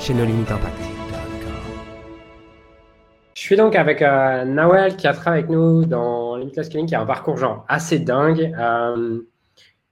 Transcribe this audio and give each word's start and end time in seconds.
chez 0.00 0.14
nos 0.14 0.24
limites 0.24 0.50
impact. 0.50 0.76
Je 3.34 3.40
suis 3.40 3.56
donc 3.56 3.76
avec 3.76 4.00
euh, 4.00 4.44
Nawel 4.44 4.96
qui 4.96 5.06
a 5.06 5.12
travaillé 5.12 5.44
avec 5.44 5.54
nous 5.54 5.84
dans 5.84 6.36
Limitless 6.36 6.66
Scaling, 6.66 6.86
qui 6.86 6.94
a 6.94 7.00
un 7.00 7.06
parcours 7.06 7.36
genre 7.36 7.64
assez 7.68 7.98
dingue. 7.98 8.54
Euh, 8.58 9.20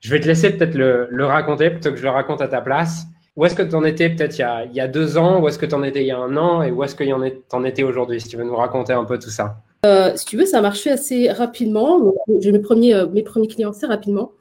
je 0.00 0.10
vais 0.10 0.20
te 0.20 0.26
laisser 0.26 0.50
peut-être 0.50 0.74
le, 0.74 1.24
raconter 1.24 1.70
plutôt 1.70 1.90
que 1.90 1.96
je 1.96 2.02
le 2.02 2.10
raconte 2.10 2.40
à 2.40 2.48
ta 2.48 2.60
place. 2.60 3.04
Où 3.36 3.44
est-ce 3.44 3.54
que 3.54 3.62
tu 3.62 3.74
en 3.74 3.84
étais 3.84 4.08
peut-être 4.10 4.38
il, 4.38 4.74
y 4.74 4.80
a 4.80 4.88
deux 4.88 5.18
ans, 5.18 5.40
où 5.40 5.48
est-ce 5.48 5.58
que 5.58 5.66
tu 5.66 5.74
en 5.74 5.82
étais 5.82 6.00
il 6.00 6.06
y 6.06 6.10
a 6.10 6.18
un 6.18 6.36
an? 6.36 6.62
Et 6.62 6.70
où 6.70 6.82
est-ce 6.82 6.94
que 6.94 7.04
tu 7.04 7.12
en 7.52 7.64
étais 7.64 7.82
aujourd'hui, 7.82 8.20
si 8.20 8.28
tu 8.28 8.36
veux 8.36 8.44
nous 8.44 8.56
raconter 8.56 8.94
un 8.94 9.04
peu 9.04 9.18
tout 9.18 9.30
ça. 9.30 9.58
Euh, 9.86 10.12
si 10.16 10.24
tu 10.24 10.36
veux, 10.36 10.46
ça 10.46 10.58
a 10.58 10.62
marché 10.62 10.90
assez 10.90 11.30
rapidement. 11.30 12.14
J'ai 12.40 12.50
mes 12.50 12.58
premiers, 12.58 13.04
mes 13.12 13.22
premiers 13.22 13.48
clients 13.48 13.70
assez 13.70 13.86
rapidement. 13.86 14.32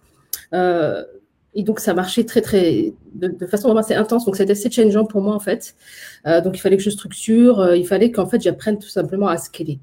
Et 1.58 1.64
donc, 1.64 1.80
ça 1.80 1.96
marchait 1.96 2.24
très, 2.24 2.42
très, 2.42 2.94
de, 3.16 3.48
façon 3.48 3.70
vraiment 3.70 3.80
assez 3.80 3.96
intense. 3.96 4.26
Donc, 4.26 4.36
c'était 4.36 4.52
assez 4.52 4.70
challengeant 4.70 5.06
pour 5.06 5.22
moi, 5.22 5.34
en 5.34 5.40
fait. 5.40 5.76
Euh, 6.28 6.40
donc, 6.40 6.56
il 6.56 6.62
fallait 6.62 6.78
que 6.78 6.84
je 6.84 6.92
structure, 6.92 7.60
euh, 7.60 7.76
il 7.76 7.88
fallait 7.88 8.12
qu'en 8.12 8.28
fait, 8.28 8.40
j'apprenne 8.40 8.78
tout 8.78 8.90
simplement 8.90 9.28
à 9.28 9.38
scaler. 9.38 9.80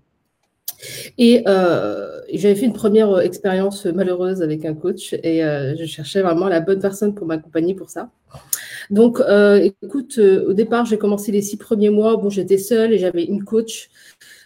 Et, 1.19 1.43
euh, 1.49 2.21
j'avais 2.33 2.55
fait 2.55 2.67
une 2.67 2.75
première 2.75 3.19
expérience 3.19 3.87
malheureuse 3.87 4.41
avec 4.41 4.65
un 4.65 4.75
coach 4.75 5.15
et 5.15 5.41
je 5.41 5.85
cherchais 5.85 6.23
vraiment 6.23 6.49
la 6.49 6.61
bonne 6.61 6.81
personne 6.81 7.13
pour 7.13 7.27
m'accompagner 7.27 7.75
pour 7.75 7.91
ça. 7.91 8.11
Donc, 8.91 9.21
écoute, 9.83 10.19
au 10.19 10.53
départ, 10.53 10.87
j'ai 10.87 10.99
commencé 10.99 11.33
les 11.33 11.43
six 11.43 11.57
premiers 11.57 11.91
mois. 11.91 12.17
Bon, 12.19 12.31
j'étais 12.31 12.59
seule 12.59 12.93
et 12.93 12.99
j'avais 12.99 13.25
une 13.25 13.43
coach. 13.45 13.91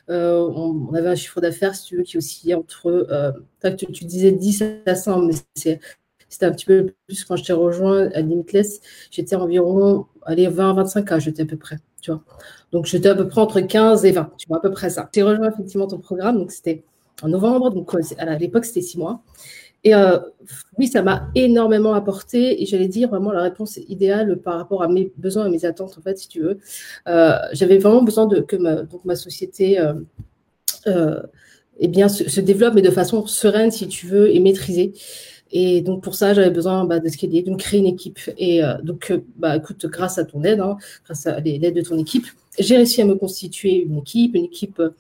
on, 0.08 0.95
avait 0.95 1.08
un 1.08 1.14
chiffre 1.14 1.42
d'affaires, 1.42 1.74
si 1.74 1.84
tu 1.89 1.97
veux, 1.98 2.05
qui 2.05 2.17
oscillait 2.17 2.55
entre, 2.55 3.36
tu, 3.77 3.86
tu, 3.92 4.05
disais 4.06 4.33
10 4.33 4.64
à 4.86 4.95
100, 4.95 5.22
mais 5.22 5.34
c'est 5.55 5.80
c'était 6.28 6.46
un 6.46 6.52
petit 6.52 6.66
peu 6.66 6.92
plus 7.06 7.24
quand 7.24 7.36
je 7.36 7.44
t'ai 7.44 7.52
rejoint 7.52 8.10
à 8.12 8.20
Limitless. 8.20 8.80
J'étais 9.10 9.36
environ, 9.36 10.06
allez, 10.24 10.46
20, 10.46 10.74
25 10.74 11.12
ans, 11.12 11.18
j'étais 11.18 11.42
à 11.42 11.46
peu 11.46 11.56
près, 11.56 11.76
tu 12.00 12.10
vois. 12.10 12.22
Donc, 12.72 12.86
j'étais 12.86 13.08
à 13.08 13.14
peu 13.14 13.28
près 13.28 13.40
entre 13.40 13.60
15 13.60 14.04
et 14.04 14.12
20, 14.12 14.32
tu 14.36 14.48
vois, 14.48 14.58
à 14.58 14.60
peu 14.60 14.70
près 14.70 14.90
ça. 14.90 15.08
J'ai 15.14 15.22
rejoint 15.22 15.50
effectivement 15.50 15.86
ton 15.86 15.98
programme, 15.98 16.38
donc 16.38 16.52
c'était 16.52 16.84
en 17.22 17.28
novembre, 17.28 17.70
donc 17.70 17.90
à 18.18 18.38
l'époque, 18.38 18.64
c'était 18.64 18.82
six 18.82 18.98
mois. 18.98 19.22
Et 19.84 19.94
euh, 19.94 20.18
oui, 20.76 20.88
ça 20.88 21.02
m'a 21.02 21.28
énormément 21.34 21.94
apporté 21.94 22.60
et 22.60 22.66
j'allais 22.66 22.88
dire 22.88 23.08
vraiment 23.08 23.30
la 23.30 23.42
réponse 23.42 23.78
idéale 23.88 24.36
par 24.38 24.56
rapport 24.56 24.82
à 24.82 24.88
mes 24.88 25.12
besoins 25.16 25.46
et 25.46 25.50
mes 25.50 25.64
attentes, 25.64 25.96
en 25.98 26.02
fait, 26.02 26.18
si 26.18 26.28
tu 26.28 26.40
veux. 26.40 26.58
Euh, 27.06 27.36
j'avais 27.52 27.78
vraiment 27.78 28.02
besoin 28.02 28.26
de, 28.26 28.40
que 28.40 28.56
ma, 28.56 28.82
donc, 28.82 29.04
ma 29.04 29.14
société 29.14 29.78
euh, 30.86 31.22
eh 31.78 31.88
bien, 31.88 32.08
se, 32.08 32.28
se, 32.28 32.40
développe, 32.40 32.74
mais 32.74 32.82
de 32.82 32.90
façon 32.90 33.26
sereine, 33.26 33.70
si 33.70 33.86
tu 33.86 34.06
veux, 34.06 34.34
et 34.34 34.40
maîtrisée. 34.40 34.92
Et 35.50 35.80
donc 35.80 36.02
pour 36.02 36.14
ça, 36.14 36.34
j'avais 36.34 36.50
besoin 36.50 36.84
bah, 36.84 37.00
de 37.00 37.08
scaler, 37.08 37.42
de 37.42 37.50
me 37.50 37.56
créer 37.56 37.80
une 37.80 37.86
équipe. 37.86 38.18
Et 38.36 38.62
euh, 38.62 38.74
donc, 38.82 39.10
euh, 39.10 39.24
bah, 39.36 39.56
écoute, 39.56 39.86
grâce 39.86 40.18
à 40.18 40.24
ton 40.24 40.42
aide, 40.44 40.60
hein, 40.60 40.77
grâce 41.05 41.27
à 41.27 41.40
l'aide 41.40 41.74
de 41.74 41.82
ton 41.82 41.98
équipe, 41.98 42.27
j'ai 42.58 42.77
réussi 42.77 43.02
à 43.02 43.05
me 43.05 43.14
constituer 43.14 43.82
une 43.82 43.98
équipe, 43.98 44.34
une 44.34 44.44
équipe 44.44 44.80
euh, 44.80 44.90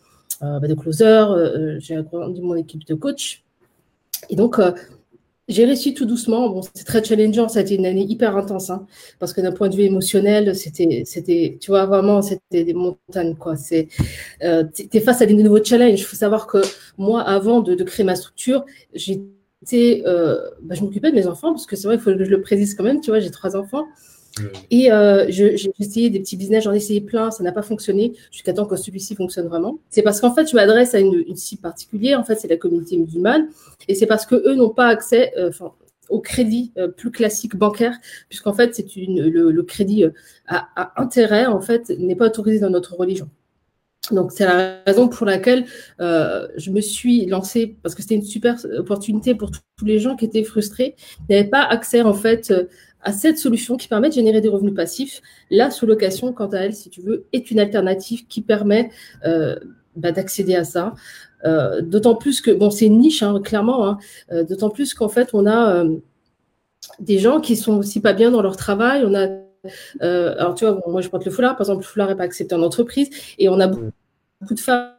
bah, 0.40 0.68
de 0.68 0.74
closer. 0.74 1.78
j'ai 1.80 1.96
agrandi 1.96 2.40
mon 2.40 2.54
équipe 2.54 2.86
de 2.86 2.94
coach. 2.94 3.42
Et 4.30 4.36
donc, 4.36 4.58
j'ai 5.48 5.64
réussi 5.64 5.94
tout 5.94 6.04
doucement. 6.04 6.48
Bon, 6.50 6.60
c'est 6.74 6.84
très 6.84 7.02
challengeant. 7.02 7.48
Ça 7.48 7.60
a 7.60 7.62
été 7.62 7.74
une 7.74 7.86
année 7.86 8.04
hyper 8.04 8.36
intense, 8.36 8.70
hein, 8.70 8.86
parce 9.18 9.32
que 9.32 9.40
d'un 9.40 9.52
point 9.52 9.68
de 9.68 9.76
vue 9.76 9.84
émotionnel, 9.84 10.54
c'était, 10.54 11.02
c'était, 11.06 11.58
tu 11.60 11.70
vois, 11.70 11.86
vraiment, 11.86 12.22
c'était 12.22 12.64
des 12.64 12.74
montagnes, 12.74 13.34
quoi. 13.34 13.56
C'est, 13.56 13.88
euh, 14.42 14.64
es 14.92 15.00
face 15.00 15.22
à 15.22 15.26
des 15.26 15.34
nouveaux 15.34 15.62
challenges. 15.64 16.00
Il 16.00 16.04
faut 16.04 16.16
savoir 16.16 16.46
que 16.46 16.58
moi, 16.98 17.22
avant 17.22 17.60
de 17.60 17.82
créer 17.82 18.04
ma 18.04 18.16
structure, 18.16 18.64
j'ai 18.94 19.22
euh, 19.72 20.38
bah, 20.62 20.74
je 20.74 20.82
m'occupais 20.82 21.10
de 21.10 21.16
mes 21.16 21.26
enfants, 21.26 21.52
parce 21.52 21.66
que 21.66 21.76
c'est 21.76 21.86
vrai, 21.86 21.96
il 21.96 22.00
faut 22.00 22.12
que 22.12 22.24
je 22.24 22.30
le 22.30 22.40
précise 22.40 22.74
quand 22.74 22.84
même, 22.84 23.00
tu 23.00 23.10
vois, 23.10 23.20
j'ai 23.20 23.30
trois 23.30 23.56
enfants. 23.56 23.86
Et 24.70 24.92
euh, 24.92 25.26
j'ai 25.28 25.72
essayé 25.80 26.10
des 26.10 26.20
petits 26.20 26.36
business, 26.36 26.64
j'en 26.64 26.72
ai 26.72 26.76
essayé 26.76 27.00
plein, 27.00 27.30
ça 27.30 27.42
n'a 27.42 27.52
pas 27.52 27.62
fonctionné 27.62 28.12
jusqu'à 28.30 28.52
temps 28.52 28.66
que 28.66 28.76
celui-ci 28.76 29.14
fonctionne 29.14 29.48
vraiment. 29.48 29.78
C'est 29.90 30.02
parce 30.02 30.20
qu'en 30.20 30.34
fait, 30.34 30.48
je 30.48 30.54
m'adresse 30.54 30.94
à 30.94 31.00
une, 31.00 31.36
cible 31.36 31.62
particulière, 31.62 32.20
en 32.20 32.24
fait, 32.24 32.36
c'est 32.36 32.48
la 32.48 32.56
communauté 32.56 32.96
musulmane, 32.96 33.48
et 33.88 33.94
c'est 33.94 34.06
parce 34.06 34.26
que 34.26 34.36
eux 34.36 34.54
n'ont 34.54 34.70
pas 34.70 34.86
accès, 34.86 35.32
euh, 35.36 35.50
au 36.08 36.20
crédit 36.20 36.72
euh, 36.78 36.88
plus 36.88 37.10
classique 37.10 37.56
bancaire, 37.56 37.98
puisqu'en 38.28 38.54
fait, 38.54 38.74
c'est 38.74 38.96
une 38.96 39.28
le, 39.28 39.50
le 39.50 39.62
crédit 39.62 40.04
à, 40.46 40.68
à, 40.76 41.02
intérêt, 41.02 41.46
en 41.46 41.60
fait, 41.60 41.90
n'est 41.90 42.16
pas 42.16 42.26
autorisé 42.26 42.60
dans 42.60 42.70
notre 42.70 42.94
religion. 42.94 43.28
Donc 44.10 44.32
c'est 44.32 44.44
la 44.44 44.80
raison 44.86 45.08
pour 45.08 45.26
laquelle 45.26 45.66
euh, 46.00 46.48
je 46.56 46.70
me 46.70 46.80
suis 46.80 47.26
lancée 47.26 47.76
parce 47.82 47.94
que 47.94 48.02
c'était 48.02 48.14
une 48.14 48.22
super 48.22 48.56
opportunité 48.76 49.34
pour 49.34 49.50
tous 49.50 49.84
les 49.84 49.98
gens 49.98 50.16
qui 50.16 50.24
étaient 50.24 50.44
frustrés, 50.44 50.96
n'avaient 51.28 51.44
pas 51.44 51.62
accès 51.62 52.02
en 52.02 52.14
fait 52.14 52.50
euh, 52.50 52.64
à 53.02 53.12
cette 53.12 53.38
solution 53.38 53.76
qui 53.76 53.88
permet 53.88 54.08
de 54.08 54.14
générer 54.14 54.40
des 54.40 54.48
revenus 54.48 54.74
passifs. 54.74 55.20
La 55.50 55.70
sous-location, 55.70 56.32
quant 56.32 56.48
à 56.48 56.58
elle, 56.58 56.74
si 56.74 56.90
tu 56.90 57.00
veux, 57.00 57.26
est 57.32 57.50
une 57.50 57.60
alternative 57.60 58.26
qui 58.26 58.40
permet 58.40 58.90
euh, 59.24 59.56
bah, 59.94 60.12
d'accéder 60.12 60.56
à 60.56 60.64
ça. 60.64 60.94
D'autant 61.82 62.16
plus 62.16 62.40
que 62.40 62.50
bon, 62.50 62.68
c'est 62.68 62.86
une 62.86 62.98
niche 62.98 63.22
hein, 63.22 63.40
clairement. 63.40 63.86
Hein, 63.86 63.98
d'autant 64.48 64.70
plus 64.70 64.92
qu'en 64.92 65.08
fait, 65.08 65.30
on 65.34 65.46
a 65.46 65.84
des 66.98 67.20
gens 67.20 67.40
qui 67.40 67.54
sont 67.54 67.78
aussi 67.78 68.00
pas 68.00 68.12
bien 68.12 68.32
dans 68.32 68.42
leur 68.42 68.56
travail. 68.56 69.04
On 69.06 69.14
a 69.14 69.28
euh, 70.02 70.34
alors, 70.38 70.54
tu 70.54 70.64
vois, 70.64 70.80
moi, 70.86 71.00
je 71.00 71.08
porte 71.08 71.24
le 71.24 71.30
foulard. 71.30 71.56
Par 71.56 71.62
exemple, 71.66 71.82
le 71.82 71.86
foulard 71.86 72.08
n'est 72.08 72.16
pas 72.16 72.24
accepté 72.24 72.54
en 72.54 72.62
entreprise. 72.62 73.10
Et 73.38 73.48
on 73.48 73.60
a 73.60 73.66
beaucoup, 73.66 74.54
de 74.54 74.60
femmes, 74.60 74.92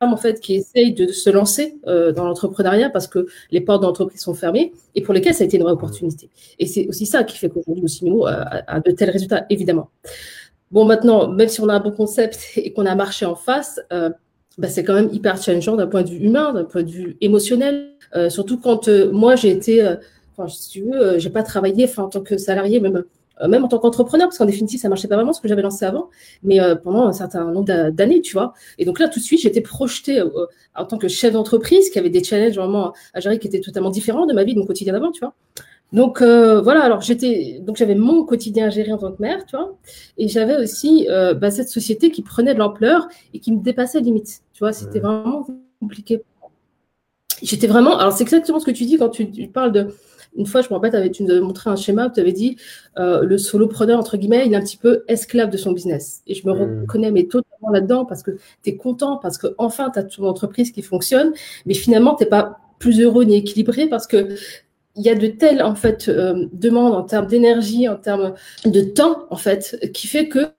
en 0.00 0.16
fait, 0.16 0.40
qui 0.40 0.54
essayent 0.54 0.94
de 0.94 1.08
se 1.08 1.30
lancer 1.30 1.76
euh, 1.86 2.12
dans 2.12 2.24
l'entrepreneuriat 2.24 2.90
parce 2.90 3.06
que 3.06 3.26
les 3.50 3.60
portes 3.60 3.82
d'entreprise 3.82 4.20
sont 4.20 4.34
fermées 4.34 4.72
et 4.94 5.02
pour 5.02 5.14
lesquelles 5.14 5.34
ça 5.34 5.44
a 5.44 5.46
été 5.46 5.56
une 5.56 5.62
vraie 5.62 5.72
opportunité. 5.72 6.30
Et 6.58 6.66
c'est 6.66 6.86
aussi 6.88 7.06
ça 7.06 7.24
qui 7.24 7.38
fait 7.38 7.48
qu'aujourd'hui, 7.48 7.84
aussi, 7.84 8.04
nous, 8.04 8.24
a, 8.26 8.80
de 8.80 8.90
tels 8.90 9.10
résultats, 9.10 9.46
évidemment. 9.50 9.90
Bon, 10.70 10.84
maintenant, 10.84 11.28
même 11.28 11.48
si 11.48 11.60
on 11.60 11.68
a 11.68 11.74
un 11.74 11.80
bon 11.80 11.92
concept 11.92 12.38
et 12.56 12.72
qu'on 12.72 12.86
a 12.86 12.94
marché 12.94 13.26
en 13.26 13.36
face, 13.36 13.80
euh, 13.92 14.10
bah, 14.58 14.68
c'est 14.68 14.84
quand 14.84 14.94
même 14.94 15.08
hyper 15.12 15.40
challengeant 15.40 15.76
d'un 15.76 15.86
point 15.86 16.02
de 16.02 16.10
vue 16.10 16.26
humain, 16.26 16.52
d'un 16.52 16.64
point 16.64 16.82
de 16.82 16.90
vue 16.90 17.16
émotionnel. 17.20 17.92
surtout 18.28 18.58
quand 18.58 18.88
moi, 19.10 19.36
j'ai 19.36 19.50
été, 19.50 19.82
enfin, 20.36 20.48
si 20.48 20.70
tu 20.70 20.82
veux, 20.82 21.18
j'ai 21.18 21.30
pas 21.30 21.42
travaillé 21.42 21.88
en 21.96 22.08
tant 22.08 22.20
que 22.20 22.36
salarié, 22.36 22.80
même 22.80 22.96
euh, 22.96 23.08
même 23.48 23.64
en 23.64 23.68
tant 23.68 23.78
qu'entrepreneur, 23.78 24.28
parce 24.28 24.38
qu'en 24.38 24.46
définitive, 24.46 24.80
ça 24.80 24.88
marchait 24.88 25.08
pas 25.08 25.16
vraiment 25.16 25.32
ce 25.32 25.40
que 25.40 25.48
j'avais 25.48 25.62
lancé 25.62 25.84
avant, 25.84 26.10
mais 26.42 26.60
euh, 26.60 26.74
pendant 26.74 27.06
un 27.06 27.12
certain 27.12 27.50
nombre 27.50 27.90
d'années, 27.90 28.20
tu 28.20 28.32
vois. 28.32 28.52
Et 28.78 28.84
donc 28.84 28.98
là, 28.98 29.08
tout 29.08 29.18
de 29.18 29.24
suite, 29.24 29.40
j'étais 29.40 29.60
projetée 29.60 30.20
euh, 30.20 30.46
en 30.74 30.84
tant 30.84 30.98
que 30.98 31.08
chef 31.08 31.32
d'entreprise, 31.32 31.90
qui 31.90 31.98
avait 31.98 32.10
des 32.10 32.22
challenges 32.22 32.56
vraiment 32.56 32.92
à 33.14 33.20
gérer 33.20 33.38
qui 33.38 33.46
étaient 33.48 33.60
totalement 33.60 33.90
différents 33.90 34.26
de 34.26 34.34
ma 34.34 34.44
vie, 34.44 34.54
de 34.54 34.60
mon 34.60 34.66
quotidien 34.66 34.92
d'avant, 34.92 35.10
tu 35.10 35.20
vois. 35.20 35.34
Donc 35.92 36.22
voilà, 36.22 36.84
alors 36.84 37.02
j'étais, 37.02 37.60
donc 37.60 37.76
j'avais 37.76 37.94
mon 37.94 38.24
quotidien 38.24 38.68
à 38.68 38.70
gérer 38.70 38.92
en 38.92 38.96
tant 38.96 39.12
que 39.12 39.20
mère, 39.20 39.44
tu 39.44 39.54
vois, 39.54 39.76
et 40.16 40.26
j'avais 40.26 40.56
aussi 40.56 41.06
bah, 41.36 41.50
cette 41.50 41.68
société 41.68 42.10
qui 42.10 42.22
prenait 42.22 42.54
de 42.54 42.58
l'ampleur 42.58 43.08
et 43.34 43.40
qui 43.40 43.52
me 43.52 43.62
dépassait 43.62 44.00
limite, 44.00 44.40
tu 44.54 44.60
vois. 44.60 44.72
C'était 44.72 45.00
vraiment 45.00 45.46
compliqué. 45.80 46.22
J'étais 47.42 47.66
vraiment, 47.66 47.98
alors 47.98 48.12
c'est 48.12 48.22
exactement 48.22 48.58
ce 48.58 48.64
que 48.64 48.70
tu 48.70 48.84
dis 48.84 48.96
quand 48.96 49.10
tu 49.10 49.26
parles 49.52 49.72
de 49.72 49.88
une 50.36 50.46
fois, 50.46 50.62
je 50.62 50.68
me 50.68 50.74
rappelle, 50.74 51.10
tu 51.10 51.22
nous 51.22 51.30
avais 51.30 51.40
montré 51.40 51.70
un 51.70 51.76
schéma 51.76 52.06
où 52.06 52.10
tu 52.12 52.20
avais 52.20 52.32
dit 52.32 52.56
euh, 52.98 53.22
le 53.22 53.38
solopreneur, 53.38 53.98
entre 53.98 54.16
guillemets, 54.16 54.46
il 54.46 54.52
est 54.52 54.56
un 54.56 54.62
petit 54.62 54.76
peu 54.76 55.04
esclave 55.08 55.50
de 55.50 55.56
son 55.56 55.72
business. 55.72 56.22
Et 56.26 56.34
je 56.34 56.46
me 56.46 56.52
hmm. 56.52 56.80
reconnais 56.82 57.10
mais 57.10 57.24
totalement 57.24 57.70
là-dedans 57.70 58.04
parce 58.04 58.22
que 58.22 58.32
tu 58.62 58.70
es 58.70 58.76
content, 58.76 59.18
parce 59.18 59.38
que 59.38 59.48
enfin 59.58 59.90
tu 59.90 59.98
as 59.98 60.04
ton 60.04 60.26
entreprise 60.26 60.72
qui 60.72 60.82
fonctionne, 60.82 61.32
mais 61.66 61.74
finalement, 61.74 62.14
tu 62.14 62.24
n'es 62.24 62.30
pas 62.30 62.58
plus 62.78 63.00
heureux 63.00 63.24
ni 63.24 63.36
équilibré 63.36 63.88
parce 63.88 64.06
que 64.06 64.28
il 64.94 65.02
y 65.02 65.08
a 65.08 65.14
de 65.14 65.26
telles 65.26 65.62
en 65.62 65.74
fait 65.74 66.08
euh, 66.08 66.46
demandes 66.52 66.94
en 66.94 67.02
termes 67.02 67.26
d'énergie, 67.26 67.88
en 67.88 67.96
termes 67.96 68.34
de 68.64 68.82
temps 68.82 69.26
en 69.30 69.36
fait, 69.36 69.78
qui 69.94 70.06
fait 70.06 70.28
que 70.28 70.52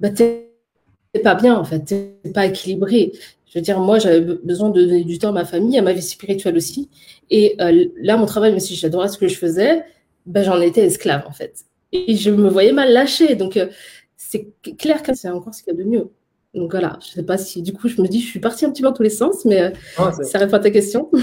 bah, 0.00 0.10
tu 0.10 0.22
n'es 0.22 1.20
pas 1.22 1.34
bien 1.34 1.56
en 1.56 1.64
fait, 1.64 1.84
tu 1.84 1.94
n'es 1.94 2.32
pas 2.32 2.46
équilibré. 2.46 3.12
Je 3.50 3.58
veux 3.58 3.62
dire, 3.62 3.80
moi, 3.80 3.98
j'avais 3.98 4.20
besoin 4.20 4.70
de 4.70 4.84
donner 4.84 5.04
du 5.04 5.18
temps 5.18 5.30
à 5.30 5.32
ma 5.32 5.44
famille, 5.44 5.78
à 5.78 5.82
ma 5.82 5.92
vie 5.92 6.02
spirituelle 6.02 6.56
aussi. 6.56 6.90
Et 7.30 7.56
euh, 7.60 7.86
là, 8.00 8.16
mon 8.16 8.26
travail, 8.26 8.50
même 8.50 8.60
si 8.60 8.74
j'adorais 8.74 9.08
ce 9.08 9.18
que 9.18 9.28
je 9.28 9.36
faisais, 9.36 9.84
ben, 10.26 10.44
j'en 10.44 10.60
étais 10.60 10.84
esclave, 10.84 11.24
en 11.26 11.32
fait. 11.32 11.64
Et 11.92 12.16
je 12.16 12.30
me 12.30 12.48
voyais 12.48 12.72
mal 12.72 12.92
lâcher. 12.92 13.34
Donc, 13.36 13.56
euh, 13.56 13.68
c'est 14.16 14.48
clair 14.78 15.02
que 15.02 15.14
c'est 15.14 15.30
encore 15.30 15.54
ce 15.54 15.62
qu'il 15.62 15.74
y 15.74 15.80
a 15.80 15.82
de 15.82 15.88
mieux. 15.88 16.10
Donc, 16.54 16.70
voilà, 16.72 16.98
je 17.02 17.08
ne 17.08 17.12
sais 17.14 17.22
pas 17.22 17.38
si, 17.38 17.62
du 17.62 17.72
coup, 17.72 17.88
je 17.88 18.00
me 18.02 18.08
dis, 18.08 18.20
je 18.20 18.26
suis 18.26 18.40
partie 18.40 18.64
un 18.64 18.70
petit 18.70 18.82
peu 18.82 18.88
dans 18.88 18.94
tous 18.94 19.02
les 19.02 19.10
sens, 19.10 19.44
mais 19.44 19.62
euh, 19.62 20.12
ça 20.22 20.38
répond 20.38 20.56
à 20.56 20.60
ta 20.60 20.70
question. 20.70 21.10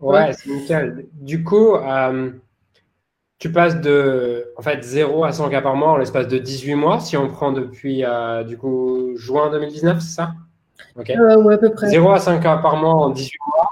Ouais, 0.00 0.32
c'est 0.32 0.48
nickel. 0.48 1.08
Du 1.12 1.44
coup, 1.44 1.76
tu 3.40 3.50
passes 3.50 3.80
de 3.80 4.52
en 4.56 4.62
fait 4.62 4.84
0 4.84 5.24
à 5.24 5.32
100 5.32 5.48
cas 5.48 5.62
par 5.62 5.74
mois 5.74 5.92
en 5.92 5.96
l'espace 5.96 6.28
de 6.28 6.38
18 6.38 6.74
mois, 6.74 7.00
si 7.00 7.16
on 7.16 7.26
prend 7.26 7.52
depuis 7.52 8.04
euh, 8.04 8.44
du 8.44 8.56
coup 8.58 9.16
juin 9.16 9.50
2019, 9.50 9.98
c'est 10.00 10.14
ça? 10.14 10.34
Ok. 10.96 11.08
ouais, 11.08 11.54
à 11.54 11.58
peu 11.58 11.70
près. 11.70 11.88
0 11.88 12.10
à 12.10 12.18
5 12.18 12.40
cas 12.40 12.58
par 12.58 12.76
mois 12.76 12.94
en 12.94 13.10
18 13.10 13.38
mois. 13.46 13.70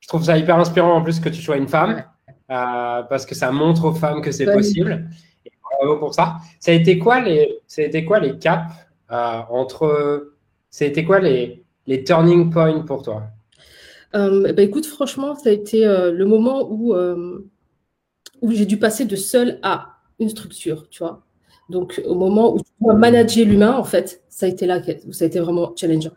Je 0.00 0.08
trouve 0.08 0.24
ça 0.24 0.36
hyper 0.36 0.58
inspirant 0.58 0.94
en 0.96 1.02
plus 1.02 1.20
que 1.20 1.28
tu 1.28 1.40
sois 1.40 1.56
une 1.56 1.68
femme, 1.68 2.04
parce 2.48 3.24
que 3.24 3.34
ça 3.34 3.50
montre 3.50 3.86
aux 3.86 3.94
femmes 3.94 4.20
que 4.20 4.32
c'est 4.32 4.52
possible. 4.52 5.08
Et 5.46 5.52
bravo 5.62 5.98
pour 5.98 6.14
ça. 6.14 6.36
Ça 6.60 6.72
a 6.72 6.74
été 6.74 6.98
quoi 6.98 7.20
les, 7.20 7.60
ça 7.66 7.82
a 7.82 7.84
été 7.86 8.04
quoi 8.04 8.20
les 8.20 8.38
caps 8.38 8.72
entre, 9.08 10.34
ça 10.70 10.84
a 10.84 10.88
été 10.88 11.04
quoi 11.04 11.20
les, 11.20 11.64
les 11.86 12.04
turning 12.04 12.50
points 12.50 12.80
pour 12.80 13.02
toi? 13.02 13.22
Euh, 14.14 14.52
bah, 14.52 14.62
écoute, 14.62 14.86
franchement, 14.86 15.34
ça 15.34 15.50
a 15.50 15.52
été 15.52 15.86
euh, 15.86 16.12
le 16.12 16.26
moment 16.26 16.70
où, 16.70 16.94
euh, 16.94 17.48
où 18.40 18.52
j'ai 18.52 18.66
dû 18.66 18.78
passer 18.78 19.04
de 19.04 19.16
seul 19.16 19.58
à 19.62 19.98
une 20.18 20.28
structure, 20.28 20.88
tu 20.90 21.02
vois. 21.02 21.24
Donc, 21.70 22.02
au 22.04 22.14
moment 22.14 22.54
où 22.54 22.58
tu 22.58 22.70
dois 22.80 22.94
manager 22.94 23.46
l'humain, 23.46 23.72
en 23.74 23.84
fait, 23.84 24.22
ça 24.28 24.46
a 24.46 24.48
été 24.48 24.66
là 24.66 24.80
où 25.06 25.12
ça 25.12 25.24
a 25.24 25.28
été 25.28 25.40
vraiment 25.40 25.72
challengeant. 25.76 26.12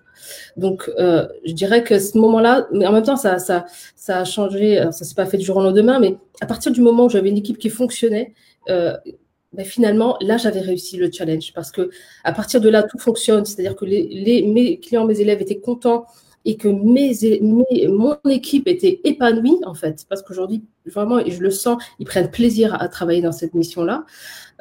Donc, 0.57 0.89
je 0.97 1.51
dirais 1.51 1.83
que 1.83 1.99
ce 1.99 2.17
moment-là, 2.17 2.67
mais 2.71 2.85
en 2.85 2.91
même 2.91 3.03
temps, 3.03 3.17
ça, 3.17 3.39
ça, 3.39 3.65
ça 3.95 4.19
a 4.19 4.25
changé, 4.25 4.77
ça 4.91 5.03
s'est 5.03 5.15
pas 5.15 5.25
fait 5.25 5.37
du 5.37 5.45
jour 5.45 5.57
au 5.57 5.63
lendemain, 5.63 5.99
mais 5.99 6.17
à 6.41 6.45
partir 6.45 6.71
du 6.71 6.81
moment 6.81 7.05
où 7.05 7.09
j'avais 7.09 7.29
une 7.29 7.37
équipe 7.37 7.57
qui 7.57 7.69
fonctionnait, 7.69 8.33
ben 9.55 9.65
finalement, 9.65 10.17
là, 10.21 10.37
j'avais 10.37 10.59
réussi 10.59 10.97
le 10.97 11.09
challenge 11.11 11.53
parce 11.53 11.71
que 11.71 11.89
à 12.23 12.33
partir 12.33 12.59
de 12.59 12.69
là, 12.69 12.83
tout 12.83 12.99
fonctionne. 12.99 13.45
C'est-à-dire 13.45 13.75
que 13.75 13.85
les, 13.85 14.43
mes 14.47 14.79
clients, 14.79 15.05
mes 15.05 15.19
élèves 15.21 15.41
étaient 15.41 15.59
contents 15.59 16.05
et 16.43 16.57
que 16.57 16.67
mes, 16.67 17.13
mes, 17.41 17.87
mon 17.87 18.17
équipe 18.29 18.67
était 18.67 19.01
épanouie, 19.03 19.57
en 19.65 19.73
fait, 19.73 20.05
parce 20.07 20.21
qu'aujourd'hui, 20.21 20.63
vraiment, 20.85 21.19
je 21.25 21.39
le 21.39 21.49
sens, 21.49 21.81
ils 21.99 22.05
prennent 22.05 22.29
plaisir 22.29 22.79
à, 22.79 22.87
travailler 22.87 23.21
dans 23.21 23.31
cette 23.31 23.55
mission-là. 23.55 24.05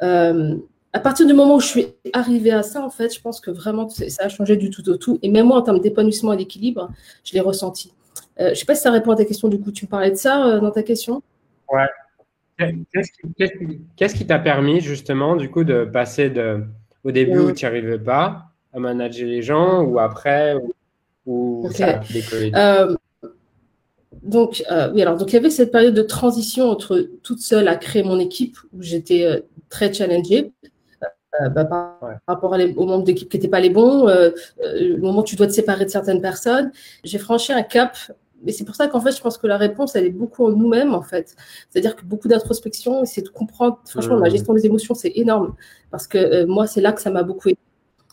Euh, 0.01 0.55
à 0.95 0.99
partir 0.99 1.27
du 1.27 1.33
moment 1.33 1.55
où 1.55 1.59
je 1.59 1.67
suis 1.67 1.87
arrivée 2.13 2.51
à 2.51 2.63
ça, 2.63 2.81
en 2.81 2.89
fait, 2.89 3.13
je 3.13 3.19
pense 3.19 3.41
que 3.41 3.51
vraiment, 3.51 3.89
ça 3.89 4.23
a 4.23 4.29
changé 4.29 4.55
du 4.55 4.69
tout 4.69 4.87
au 4.89 4.95
tout. 4.95 5.19
Et 5.21 5.29
même 5.29 5.47
moi, 5.47 5.57
en 5.57 5.61
termes 5.61 5.81
d'épanouissement 5.81 6.31
et 6.31 6.37
d'équilibre, 6.37 6.89
je 7.25 7.33
l'ai 7.33 7.41
ressenti. 7.41 7.91
Euh, 8.39 8.45
je 8.45 8.49
ne 8.51 8.55
sais 8.55 8.65
pas 8.65 8.75
si 8.75 8.81
ça 8.81 8.91
répond 8.91 9.11
à 9.11 9.17
ta 9.17 9.25
question, 9.25 9.49
du 9.49 9.59
coup, 9.59 9.73
tu 9.73 9.85
me 9.85 9.89
parlais 9.89 10.11
de 10.11 10.15
ça 10.15 10.47
euh, 10.47 10.59
dans 10.61 10.71
ta 10.71 10.83
question? 10.83 11.21
Ouais. 11.69 11.89
Qu'est-ce 13.97 14.15
qui 14.15 14.25
t'a 14.25 14.39
permis, 14.39 14.79
justement, 14.79 15.35
du 15.35 15.51
coup, 15.51 15.65
de 15.65 15.83
passer 15.83 16.29
de, 16.29 16.63
au 17.03 17.11
début 17.11 17.39
où 17.39 17.51
tu 17.51 17.65
n'y 17.65 17.67
arrivais 17.67 17.99
pas 17.99 18.45
à 18.73 18.79
manager 18.79 19.27
les 19.27 19.41
gens 19.41 19.81
ou 19.81 19.99
après 19.99 20.55
euh, 21.27 22.95
donc, 24.23 24.63
euh, 24.71 24.91
oui, 24.93 25.01
alors, 25.01 25.17
donc 25.17 25.31
il 25.31 25.33
y 25.33 25.37
avait 25.37 25.49
cette 25.49 25.71
période 25.71 25.93
de 25.93 26.01
transition 26.01 26.69
entre 26.69 27.07
toute 27.21 27.39
seule 27.39 27.67
à 27.67 27.75
créer 27.75 28.03
mon 28.03 28.19
équipe 28.19 28.57
où 28.73 28.81
j'étais 28.81 29.25
euh, 29.25 29.39
très 29.69 29.93
challengée. 29.93 30.51
Bah, 31.51 31.65
par, 31.65 31.99
rapport 32.27 32.53
à 32.53 32.57
aux 32.77 32.85
membres 32.85 33.03
d'équipe 33.03 33.29
qui 33.29 33.37
n'étaient 33.37 33.49
pas 33.49 33.59
les 33.59 33.69
bons, 33.69 34.07
le 34.07 34.97
moment 34.97 35.19
où 35.19 35.23
tu 35.23 35.35
dois 35.35 35.47
te 35.47 35.51
séparer 35.51 35.85
de 35.85 35.89
certaines 35.89 36.21
personnes, 36.21 36.71
j'ai 37.03 37.17
franchi 37.17 37.51
un 37.51 37.63
cap 37.63 37.97
mais 38.45 38.51
c'est 38.51 38.63
pour 38.63 38.75
ça 38.75 38.87
qu'en 38.87 39.01
fait, 39.01 39.11
je 39.11 39.21
pense 39.21 39.37
que 39.37 39.47
la 39.47 39.57
réponse, 39.57 39.95
elle 39.95 40.05
est 40.05 40.11
beaucoup 40.11 40.45
en 40.45 40.51
nous-mêmes, 40.51 40.93
en 40.93 41.01
fait. 41.01 41.35
C'est-à-dire 41.69 41.95
que 41.95 42.05
beaucoup 42.05 42.27
d'introspection, 42.27 43.03
c'est 43.05 43.23
de 43.23 43.29
comprendre. 43.29 43.79
Franchement, 43.85 44.17
la 44.17 44.27
mmh. 44.27 44.31
gestion 44.31 44.53
des 44.53 44.65
émotions, 44.65 44.93
c'est 44.93 45.13
énorme. 45.15 45.55
Parce 45.89 46.07
que 46.07 46.45
moi, 46.45 46.67
c'est 46.67 46.81
là 46.81 46.91
que 46.91 47.01
ça 47.01 47.09
m'a 47.09 47.23
beaucoup 47.23 47.49
aidé. 47.49 47.57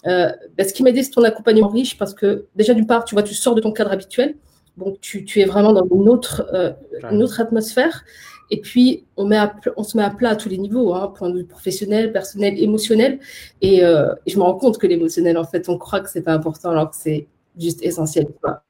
Euh, 0.06 0.32
ben, 0.56 0.66
ce 0.66 0.72
qui 0.72 0.82
m'a 0.82 0.90
aidé, 0.90 1.02
c'est 1.02 1.10
ton 1.10 1.22
accompagnement 1.22 1.68
riche 1.68 1.98
parce 1.98 2.14
que 2.14 2.46
déjà, 2.56 2.74
d'une 2.74 2.86
part, 2.86 3.04
tu 3.04 3.14
vois, 3.14 3.22
tu 3.22 3.34
sors 3.34 3.54
de 3.54 3.60
ton 3.60 3.72
cadre 3.72 3.92
habituel. 3.92 4.36
Donc, 4.78 5.00
tu, 5.00 5.24
tu 5.24 5.40
es 5.40 5.44
vraiment 5.44 5.72
dans 5.74 5.86
une 5.94 6.08
autre, 6.08 6.48
euh, 6.54 6.72
une 7.10 7.22
autre 7.22 7.40
atmosphère. 7.40 8.04
Et 8.52 8.60
puis, 8.60 9.06
on, 9.16 9.24
met 9.24 9.38
on 9.78 9.82
se 9.82 9.96
met 9.96 10.02
à 10.02 10.10
plat 10.10 10.30
à 10.30 10.36
tous 10.36 10.50
les 10.50 10.58
niveaux, 10.58 10.92
hein, 10.92 11.08
point 11.08 11.30
de 11.30 11.38
vue 11.38 11.46
professionnel, 11.46 12.12
personnel, 12.12 12.62
émotionnel. 12.62 13.18
Et, 13.62 13.82
euh, 13.82 14.14
je 14.26 14.36
me 14.36 14.42
rends 14.42 14.56
compte 14.56 14.76
que 14.76 14.86
l'émotionnel, 14.86 15.38
en 15.38 15.44
fait, 15.44 15.70
on 15.70 15.78
croit 15.78 16.00
que 16.00 16.10
c'est 16.10 16.22
pas 16.22 16.34
important 16.34 16.70
alors 16.70 16.90
que 16.90 16.96
c'est 16.96 17.28
juste 17.58 17.82
essentiel. 17.82 18.26
Quoi. 18.42 18.62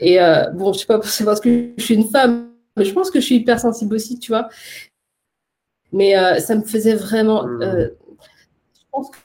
Et 0.00 0.20
euh, 0.20 0.50
bon, 0.50 0.72
je 0.72 0.80
sais 0.80 0.86
pas, 0.86 1.00
c'est 1.02 1.24
parce 1.24 1.40
que 1.40 1.70
je 1.76 1.82
suis 1.84 1.94
une 1.94 2.08
femme, 2.08 2.50
mais 2.76 2.84
je 2.84 2.92
pense 2.92 3.12
que 3.12 3.20
je 3.20 3.26
suis 3.26 3.36
hyper 3.36 3.60
sensible 3.60 3.94
aussi, 3.94 4.18
tu 4.18 4.32
vois. 4.32 4.48
Mais 5.92 6.18
euh, 6.18 6.40
ça 6.40 6.56
me 6.56 6.62
faisait 6.62 6.96
vraiment. 6.96 7.46
Mmh. 7.46 7.90
Je 8.74 8.84
pense 8.90 9.10
que 9.10 9.18